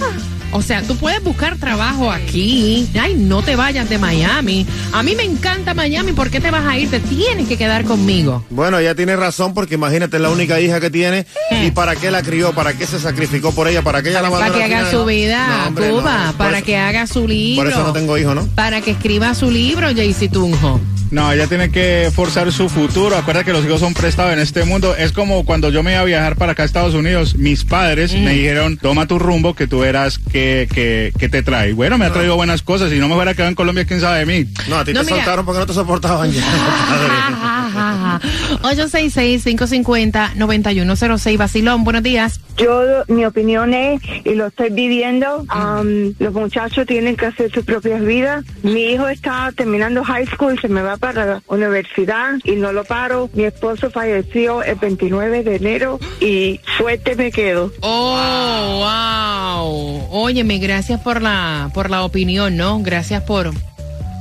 O 0.51 0.61
sea, 0.61 0.81
tú 0.83 0.95
puedes 0.95 1.21
buscar 1.23 1.57
trabajo 1.57 2.11
aquí. 2.11 2.87
Ay, 2.99 3.15
no 3.15 3.41
te 3.41 3.55
vayas 3.55 3.89
de 3.89 3.97
Miami. 3.97 4.65
A 4.93 5.03
mí 5.03 5.13
me 5.15 5.23
encanta 5.23 5.73
Miami. 5.73 6.13
¿Por 6.13 6.29
qué 6.29 6.39
te 6.39 6.49
vas 6.49 6.65
a 6.65 6.77
ir? 6.77 6.89
Te 6.89 6.99
tienes 7.01 7.47
que 7.47 7.57
quedar 7.57 7.83
conmigo. 7.83 8.43
Bueno, 8.49 8.79
ella 8.79 8.95
tiene 8.95 9.15
razón 9.17 9.53
porque 9.53 9.75
imagínate 9.75 10.15
es 10.17 10.21
la 10.21 10.29
única 10.29 10.59
hija 10.61 10.79
que 10.79 10.89
tiene 10.89 11.25
y 11.51 11.71
para 11.71 11.95
qué 11.97 12.09
la 12.09 12.21
crió, 12.21 12.53
para 12.53 12.73
qué 12.73 12.87
se 12.87 12.99
sacrificó 12.99 13.51
por 13.53 13.67
ella, 13.67 13.81
para 13.81 14.01
que 14.01 14.09
ella 14.09 14.21
la 14.21 14.29
Para 14.29 14.45
mandara 14.45 14.65
que 14.67 14.73
haga 14.73 14.85
final? 14.85 14.91
su 15.01 15.05
vida, 15.05 15.47
No, 15.47 15.67
hombre, 15.67 15.89
Cuba. 15.89 16.25
no. 16.27 16.33
Para 16.37 16.57
eso- 16.57 16.65
que 16.65 16.77
haga 16.77 17.07
su 17.07 17.27
libro. 17.27 17.63
Por 17.63 17.71
eso 17.71 17.83
no 17.83 17.91
tengo 17.93 18.17
hijos, 18.17 18.35
¿no? 18.35 18.47
Para 18.55 18.79
que 18.81 18.91
escriba 18.91 19.33
su 19.35 19.51
libro, 19.51 19.87
Jaycee 19.93 20.29
Tunjo. 20.29 20.79
No, 21.11 21.31
ella 21.31 21.47
tiene 21.47 21.69
que 21.69 22.11
forzar 22.13 22.51
su 22.51 22.67
futuro. 22.67 23.15
Acuerda 23.15 23.43
que 23.43 23.53
los 23.53 23.63
hijos 23.65 23.79
son 23.79 23.93
prestados 23.93 24.33
en 24.33 24.39
este 24.39 24.63
mundo. 24.65 24.95
Es 24.95 25.11
como 25.11 25.45
cuando 25.45 25.69
yo 25.69 25.83
me 25.83 25.91
iba 25.91 26.01
a 26.01 26.05
viajar 26.05 26.35
para 26.35 26.53
acá 26.53 26.63
a 26.63 26.65
Estados 26.65 26.93
Unidos, 26.93 27.35
mis 27.35 27.63
padres 27.63 28.13
me 28.13 28.33
dijeron, 28.33 28.77
toma 28.77 29.05
tu 29.07 29.19
rumbo 29.19 29.53
que 29.53 29.67
tú 29.67 29.79
verás 29.79 30.17
que, 30.19 30.67
que, 30.73 31.13
que 31.17 31.29
te 31.29 31.43
trae. 31.43 31.73
Bueno, 31.73 31.97
me 31.97 32.05
ha 32.05 32.11
traído 32.11 32.35
buenas 32.35 32.61
cosas. 32.63 32.89
Si 32.89 32.97
no 32.99 33.07
me 33.07 33.15
hubiera 33.15 33.33
quedado 33.33 33.49
en 33.49 33.55
Colombia, 33.55 33.85
quién 33.85 34.01
sabe 34.01 34.19
de 34.19 34.25
mí. 34.25 34.49
No, 34.67 34.77
a 34.77 34.83
ti 34.85 34.93
No, 34.93 35.01
te 35.01 35.05
mira. 35.05 35.17
soltaron 35.17 35.45
porque 35.45 35.59
no 35.59 35.65
te 35.65 35.73
soportaban 35.73 36.31
ya. 36.31 36.41
compadre. 37.95 38.29
866-550-9106. 38.61 41.37
Basilón, 41.37 41.83
buenos 41.83 42.03
días. 42.03 42.39
Yo, 42.57 43.03
mi 43.07 43.25
opinión 43.25 43.73
es, 43.73 43.99
y 44.23 44.35
lo 44.35 44.45
estoy 44.47 44.69
viviendo, 44.69 45.41
um, 45.41 46.13
los 46.19 46.33
muchachos 46.33 46.87
tienen 46.87 47.17
que 47.17 47.25
hacer 47.25 47.51
sus 47.51 47.65
propias 47.65 47.99
vidas. 48.01 48.45
Mi 48.63 48.93
hijo 48.93 49.09
está 49.09 49.51
terminando 49.55 50.05
high 50.05 50.25
school, 50.25 50.57
se 50.59 50.69
me 50.69 50.81
va 50.81 50.95
para 50.95 51.25
la 51.25 51.41
universidad 51.47 52.35
y 52.45 52.53
no 52.53 52.71
lo 52.71 52.85
paro. 52.85 53.29
Mi 53.33 53.43
esposo 53.43 53.91
falleció 53.91 54.63
el 54.63 54.75
29 54.75 55.43
de 55.43 55.57
enero 55.57 55.99
y 56.21 56.61
fuerte 56.77 57.15
me 57.15 57.29
quedo. 57.31 57.73
Oh, 57.81 58.79
wow. 58.79 60.07
Óyeme, 60.11 60.59
gracias 60.59 61.01
por 61.01 61.21
la, 61.21 61.69
por 61.73 61.89
la 61.89 62.03
opinión, 62.03 62.55
¿no? 62.55 62.79
Gracias 62.81 63.23
por, 63.23 63.51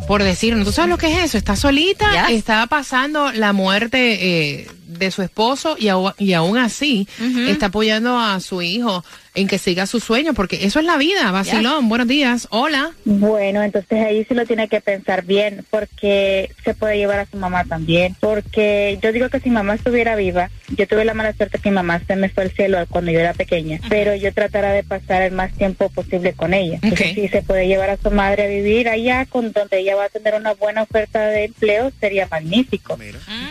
por 0.07 0.23
decirnos. 0.23 0.67
¿Tú 0.67 0.73
sabes 0.73 0.91
lo 0.91 0.99
que 0.99 1.13
es 1.13 1.25
eso? 1.25 1.39
Está 1.39 1.57
solita, 1.57 2.29
está 2.31 2.67
pasando 2.67 3.33
la 3.33 3.53
muerte 3.53 4.59
eh, 4.61 4.69
de 4.87 5.11
su 5.11 5.23
esposo 5.23 5.77
y, 5.79 5.89
y 6.19 6.33
aún 6.33 6.59
así 6.59 7.09
está 7.49 7.67
apoyando 7.67 8.19
a 8.19 8.41
su 8.41 8.63
hijo 8.63 9.05
en 9.35 9.49
que 9.49 9.59
siga 9.59 9.87
su 9.87 10.01
sueño, 10.01 10.33
porque 10.35 10.65
eso 10.65 10.79
es 10.79 10.85
la 10.87 10.97
vida, 10.97 11.31
Basilón. 11.33 11.89
Buenos 11.89 12.07
días. 12.09 12.47
Hola. 12.51 12.93
Bueno, 13.05 13.63
entonces 13.63 14.05
ahí 14.05 14.25
sí 14.29 14.35
lo 14.35 14.47
tiene 14.47 14.69
que 14.69 14.81
pensar 14.81 15.25
bien, 15.25 15.65
porque 15.71 16.51
se 16.65 16.75
puede 16.75 16.97
llevar 16.99 17.19
a 17.21 17.27
su 17.27 17.37
mamá 17.37 17.65
también. 17.65 18.17
Porque 18.21 18.99
yo 19.03 19.13
digo 19.13 19.29
que 19.29 19.41
si 19.41 19.51
mamá 19.51 19.75
estuviera 19.75 20.15
viva, 20.17 20.51
yo 20.77 20.87
tuve 20.87 21.05
la 21.05 21.15
mala 21.15 21.33
suerte 21.35 21.59
que 21.59 21.71
mi 21.71 21.75
mamá 21.75 22.01
se 22.07 22.17
me 22.17 22.29
fue 22.29 22.45
al 22.45 22.53
cielo 22.53 22.79
cuando 22.89 23.11
yo 23.11 23.21
era 23.21 23.35
pequeña, 23.35 23.81
pero 23.89 24.15
yo 24.15 24.33
tratará 24.33 24.73
de 24.73 24.85
pasar 24.85 25.23
el 25.23 25.33
más 25.33 25.53
tiempo 25.53 25.89
posible 25.89 26.33
con 26.35 26.55
ella. 26.55 26.79
Entonces, 26.83 27.09
Ok. 27.11 27.15
si 27.15 27.29
se 27.29 27.43
puede 27.43 27.67
llevar 27.67 27.91
a 27.91 27.97
su 27.97 28.11
madre 28.11 28.45
a 28.45 28.47
vivir 28.47 28.89
allá, 28.89 29.27
con 29.27 29.53
donde 29.53 29.81
ella 29.81 29.97
va 29.97 30.05
a 30.05 30.09
tener 30.09 30.35
una 30.35 30.55
buena 30.55 30.83
oferta 30.83 31.27
de 31.27 31.45
empleo, 31.45 31.91
sería 32.01 32.29
magnífico. 32.31 32.97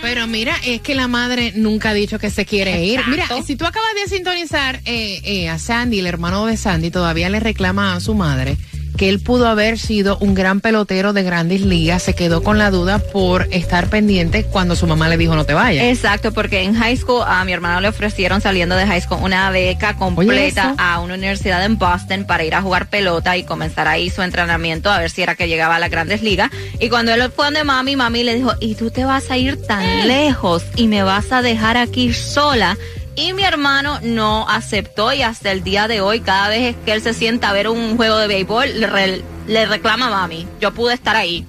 Pero 0.02 0.28
mira, 0.28 0.56
es 0.66 0.82
que 0.82 0.96
la 0.96 1.08
madre 1.08 1.52
nunca 1.56 1.90
ha 1.90 1.94
dicho 1.94 2.20
que 2.20 2.30
se 2.30 2.46
quiere 2.46 2.84
ir. 2.86 3.02
Mira, 3.08 3.28
si 3.46 3.56
tú 3.56 3.66
acabas 3.66 3.90
de 4.02 4.10
sintonizar 4.16 4.80
eh, 4.86 5.20
eh, 5.24 5.50
a 5.50 5.58
Sandy, 5.74 6.02
el 6.02 6.06
hermano 6.06 6.46
de 6.46 6.56
Sandy, 6.56 6.92
todavía 6.92 7.30
le 7.30 7.40
reclama 7.40 7.96
a 7.96 8.00
su 8.00 8.14
madre 8.14 8.58
que 8.96 9.10
él 9.10 9.20
pudo 9.20 9.48
haber 9.48 9.80
sido 9.80 10.20
un 10.20 10.36
gran 10.36 10.62
pelotero 10.62 11.14
de 11.14 11.24
grandes 11.24 11.62
ligas. 11.62 12.04
Se 12.04 12.14
quedó 12.14 12.44
con 12.44 12.60
la 12.60 12.70
duda 12.70 13.00
por 13.00 13.48
estar 13.50 13.90
pendiente 13.90 14.44
cuando 14.44 14.76
su 14.76 14.86
mamá 14.86 15.10
le 15.10 15.18
dijo 15.18 15.36
no 15.36 15.46
te 15.46 15.56
vayas. 15.56 15.86
Exacto, 15.86 16.32
porque 16.32 16.62
en 16.62 16.76
high 16.76 16.96
school 16.96 17.24
a 17.26 17.44
mi 17.44 17.54
hermano 17.54 17.82
le 17.82 17.88
ofrecieron 17.88 18.40
saliendo 18.40 18.76
de 18.76 18.86
high 18.86 19.02
school 19.02 19.18
una 19.24 19.50
beca 19.50 19.98
completa 19.98 20.76
a 20.78 21.00
una 21.00 21.16
universidad 21.16 21.66
en 21.66 21.80
Boston 21.80 22.26
para 22.26 22.44
ir 22.44 22.54
a 22.54 22.62
jugar 22.62 22.92
pelota 22.92 23.36
y 23.36 23.44
comenzar 23.44 23.88
ahí 23.88 24.12
su 24.12 24.22
entrenamiento 24.22 24.92
a 24.92 25.00
ver 25.00 25.10
si 25.10 25.24
era 25.24 25.34
que 25.34 25.48
llegaba 25.48 25.78
a 25.78 25.80
las 25.80 25.90
grandes 25.90 26.22
ligas. 26.22 26.52
Y 26.80 26.90
cuando 26.90 27.12
él 27.16 27.32
fue 27.36 27.46
donde 27.46 27.64
mami, 27.64 27.96
mami 27.96 28.24
le 28.24 28.36
dijo, 28.36 28.52
y 28.60 28.76
tú 28.76 28.92
te 28.92 29.06
vas 29.06 29.32
a 29.32 29.38
ir 29.38 29.60
tan 29.66 30.08
lejos 30.08 30.66
y 30.76 30.88
me 30.88 31.02
vas 31.02 31.32
a 31.32 31.42
dejar 31.42 31.78
aquí 31.78 32.14
sola. 32.14 32.78
Y 33.16 33.34
mi 33.34 33.44
hermano 33.44 34.00
no 34.02 34.48
aceptó 34.50 35.14
y 35.14 35.22
hasta 35.22 35.52
el 35.52 35.64
día 35.64 35.88
de 35.88 36.02
hoy, 36.02 36.20
cada 36.22 36.50
vez 36.50 36.76
que 36.84 36.94
él 36.94 37.02
se 37.02 37.14
sienta 37.14 37.50
a 37.50 37.54
ver 37.54 37.68
un 37.70 37.96
juego 37.96 38.18
de 38.18 38.28
béisbol, 38.28 38.80
le, 38.80 38.88
re- 38.88 39.22
le 39.48 39.66
reclama 39.68 40.08
a 40.08 40.10
mami, 40.10 40.48
yo 40.60 40.74
pude 40.74 40.96
estar 40.96 41.16
ahí. 41.16 41.46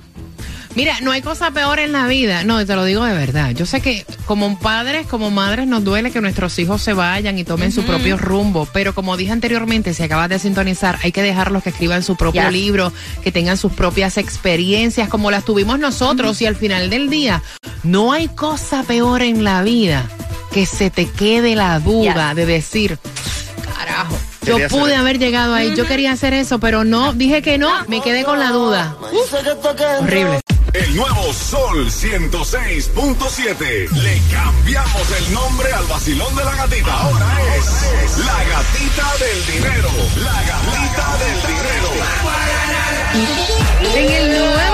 Mira, 0.76 0.96
no 1.02 1.12
hay 1.12 1.22
cosa 1.22 1.52
peor 1.52 1.78
en 1.78 1.92
la 1.92 2.08
vida. 2.08 2.42
No, 2.42 2.66
te 2.66 2.74
lo 2.74 2.84
digo 2.84 3.04
de 3.04 3.14
verdad. 3.14 3.50
Yo 3.52 3.64
sé 3.64 3.80
que 3.80 4.04
como 4.26 4.58
padres, 4.58 5.06
como 5.06 5.30
madres, 5.30 5.68
nos 5.68 5.84
duele 5.84 6.10
que 6.10 6.20
nuestros 6.20 6.58
hijos 6.58 6.82
se 6.82 6.92
vayan 6.92 7.38
y 7.38 7.44
tomen 7.44 7.70
su 7.70 7.84
propio 7.84 8.16
rumbo. 8.16 8.66
Pero 8.72 8.92
como 8.92 9.16
dije 9.16 9.30
anteriormente, 9.30 9.94
si 9.94 10.02
acabas 10.02 10.28
de 10.28 10.40
sintonizar, 10.40 10.98
hay 11.04 11.12
que 11.12 11.22
dejarlos 11.22 11.62
que 11.62 11.70
escriban 11.70 12.02
su 12.02 12.16
propio 12.16 12.42
Yes. 12.42 12.52
libro, 12.52 12.92
que 13.22 13.30
tengan 13.30 13.56
sus 13.56 13.72
propias 13.72 14.18
experiencias, 14.18 15.08
como 15.08 15.30
las 15.30 15.44
tuvimos 15.44 15.78
nosotros. 15.78 16.42
Y 16.42 16.46
al 16.46 16.56
final 16.56 16.90
del 16.90 17.08
día, 17.08 17.40
no 17.84 18.12
hay 18.12 18.26
cosa 18.26 18.82
peor 18.82 19.22
en 19.22 19.44
la 19.44 19.62
vida 19.62 20.08
que 20.54 20.64
se 20.66 20.88
te 20.88 21.10
quede 21.10 21.56
la 21.56 21.80
duda 21.80 22.28
Yes. 22.28 22.36
de 22.36 22.46
decir, 22.46 22.96
carajo. 23.76 24.16
Yo 24.42 24.54
hacer 24.56 24.68
pude 24.68 24.92
eso. 24.92 25.00
haber 25.00 25.18
llegado 25.18 25.52
ahí, 25.52 25.74
yo 25.74 25.84
quería 25.84 26.12
hacer 26.12 26.32
eso, 26.32 26.60
pero 26.60 26.84
no, 26.84 27.12
dije 27.12 27.42
que 27.42 27.58
no, 27.58 27.72
me 27.88 28.00
quedé 28.00 28.22
con 28.22 28.38
la 28.38 28.52
duda. 28.52 28.94
Horrible. 30.00 30.38
El 30.72 30.94
nuevo 30.96 31.32
Sol 31.32 31.90
106.7. 31.90 33.90
Le 33.90 34.20
cambiamos 34.32 35.10
el 35.18 35.32
nombre 35.34 35.72
al 35.72 35.86
vacilón 35.86 36.36
de 36.36 36.44
la 36.44 36.54
gatita. 36.54 37.00
Ahora 37.00 37.26
es 37.56 37.66
la 38.18 38.44
gatita 38.44 39.12
del 39.24 39.44
dinero. 39.54 39.90
La 40.22 40.40
gatita 40.42 41.18
del 41.18 41.42
dinero. 41.48 41.90
En 43.94 44.10
el 44.10 44.28
nuevo 44.38 44.73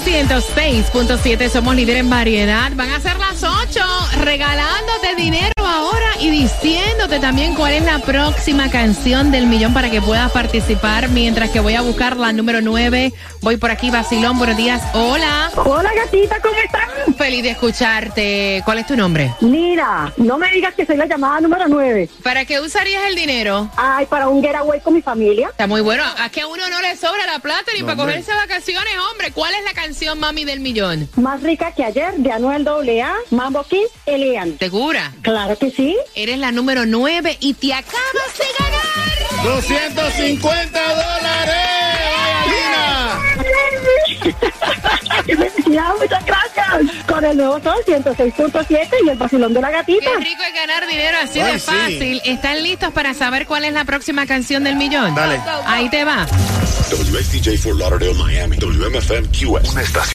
Sol 0.00 0.12
106.7 0.12 1.48
somos 1.48 1.74
líder 1.74 1.98
en 1.98 2.10
variedad. 2.10 2.72
Van 2.74 2.90
a 2.90 3.00
ser 3.00 3.18
las 3.18 3.42
8 3.42 3.80
regalándote 4.20 5.14
dinero 5.16 5.52
ahora 5.58 6.10
y 6.20 6.30
diciéndote 6.30 7.18
también 7.18 7.54
cuál 7.54 7.72
es 7.72 7.84
la 7.84 7.98
próxima 7.98 8.70
canción 8.70 9.30
del 9.30 9.46
millón 9.46 9.74
para 9.74 9.90
que 9.90 10.00
puedas 10.00 10.30
participar 10.32 11.08
mientras 11.08 11.50
que 11.50 11.60
voy 11.60 11.74
a 11.74 11.82
buscar 11.82 12.16
la 12.16 12.32
número 12.32 12.60
9. 12.60 13.12
Voy 13.42 13.56
por 13.56 13.70
aquí, 13.70 13.90
Basilón, 13.90 14.38
buenos 14.38 14.56
días. 14.56 14.82
Hola. 14.94 15.50
Hola 15.56 15.90
gatita, 15.94 16.40
¿cómo 16.40 16.54
estás? 16.56 16.79
Feliz 17.18 17.42
de 17.42 17.50
escucharte. 17.50 18.62
¿Cuál 18.64 18.78
es 18.78 18.86
tu 18.86 18.96
nombre? 18.96 19.32
Mira, 19.40 20.12
no 20.16 20.38
me 20.38 20.50
digas 20.50 20.74
que 20.74 20.86
soy 20.86 20.96
la 20.96 21.06
llamada 21.06 21.40
número 21.40 21.66
9. 21.68 22.08
¿Para 22.22 22.44
qué 22.44 22.60
usarías 22.60 23.02
el 23.06 23.14
dinero? 23.14 23.70
Ay, 23.76 24.06
para 24.06 24.28
un 24.28 24.42
getaway 24.42 24.80
con 24.80 24.94
mi 24.94 25.02
familia. 25.02 25.48
Está 25.50 25.66
muy 25.66 25.80
bueno. 25.80 26.02
A 26.18 26.28
que 26.30 26.40
a 26.42 26.46
uno 26.46 26.68
no 26.68 26.80
le 26.80 26.96
sobra 26.96 27.26
la 27.26 27.38
plata 27.38 27.70
ni 27.74 27.80
No, 27.80 27.86
para 27.86 28.00
hombre. 28.02 28.16
cogerse 28.22 28.32
vacaciones, 28.34 28.92
hombre. 29.10 29.30
¿Cuál 29.32 29.54
es 29.54 29.64
la 29.64 29.72
canción, 29.72 30.18
mami, 30.18 30.44
del 30.44 30.60
millón? 30.60 31.08
Más 31.16 31.42
rica 31.42 31.72
que 31.72 31.84
ayer, 31.84 32.14
de 32.14 32.32
Anuel 32.32 32.66
AA, 32.66 33.14
Mambo 33.30 33.62
King, 33.64 33.86
Elian. 34.06 34.58
¿Segura? 34.58 35.12
Claro 35.22 35.56
que 35.58 35.70
sí. 35.70 35.96
Eres 36.14 36.38
la 36.38 36.52
número 36.52 36.86
9 36.86 37.36
y 37.40 37.54
te 37.54 37.72
acabas 37.74 38.38
de 38.38 38.44
ganar 38.58 39.44
250 39.44 40.80
dólares. 40.80 42.29
Muchas 46.00 46.24
gracias. 46.24 47.04
Con 47.06 47.24
el 47.24 47.36
nuevo 47.36 47.60
sol 47.60 47.74
106.7 47.86 48.88
y 49.04 49.08
el 49.08 49.18
vacilón 49.18 49.52
de 49.52 49.60
la 49.60 49.70
gatita. 49.70 50.10
Qué 50.18 50.24
rico 50.24 50.42
es 50.46 50.54
ganar 50.54 50.86
dinero 50.86 51.18
así 51.22 51.40
Ay, 51.40 51.52
de 51.52 51.58
sí. 51.58 51.66
fácil. 51.66 52.22
¿Están 52.24 52.62
listos 52.62 52.92
para 52.92 53.14
saber 53.14 53.46
cuál 53.46 53.64
es 53.64 53.72
la 53.72 53.84
próxima 53.84 54.26
canción 54.26 54.64
del 54.64 54.76
millón? 54.76 55.14
Dale. 55.14 55.40
Ahí 55.66 55.88
te 55.90 56.04
va. 56.04 56.26
WSTJ 56.90 57.58
for 57.58 57.76
Lauderdale, 57.76 58.14
Miami. 58.14 58.56
WMFM 58.56 59.28
QS. 59.28 59.72
Una 59.72 59.82
estación 59.82 60.00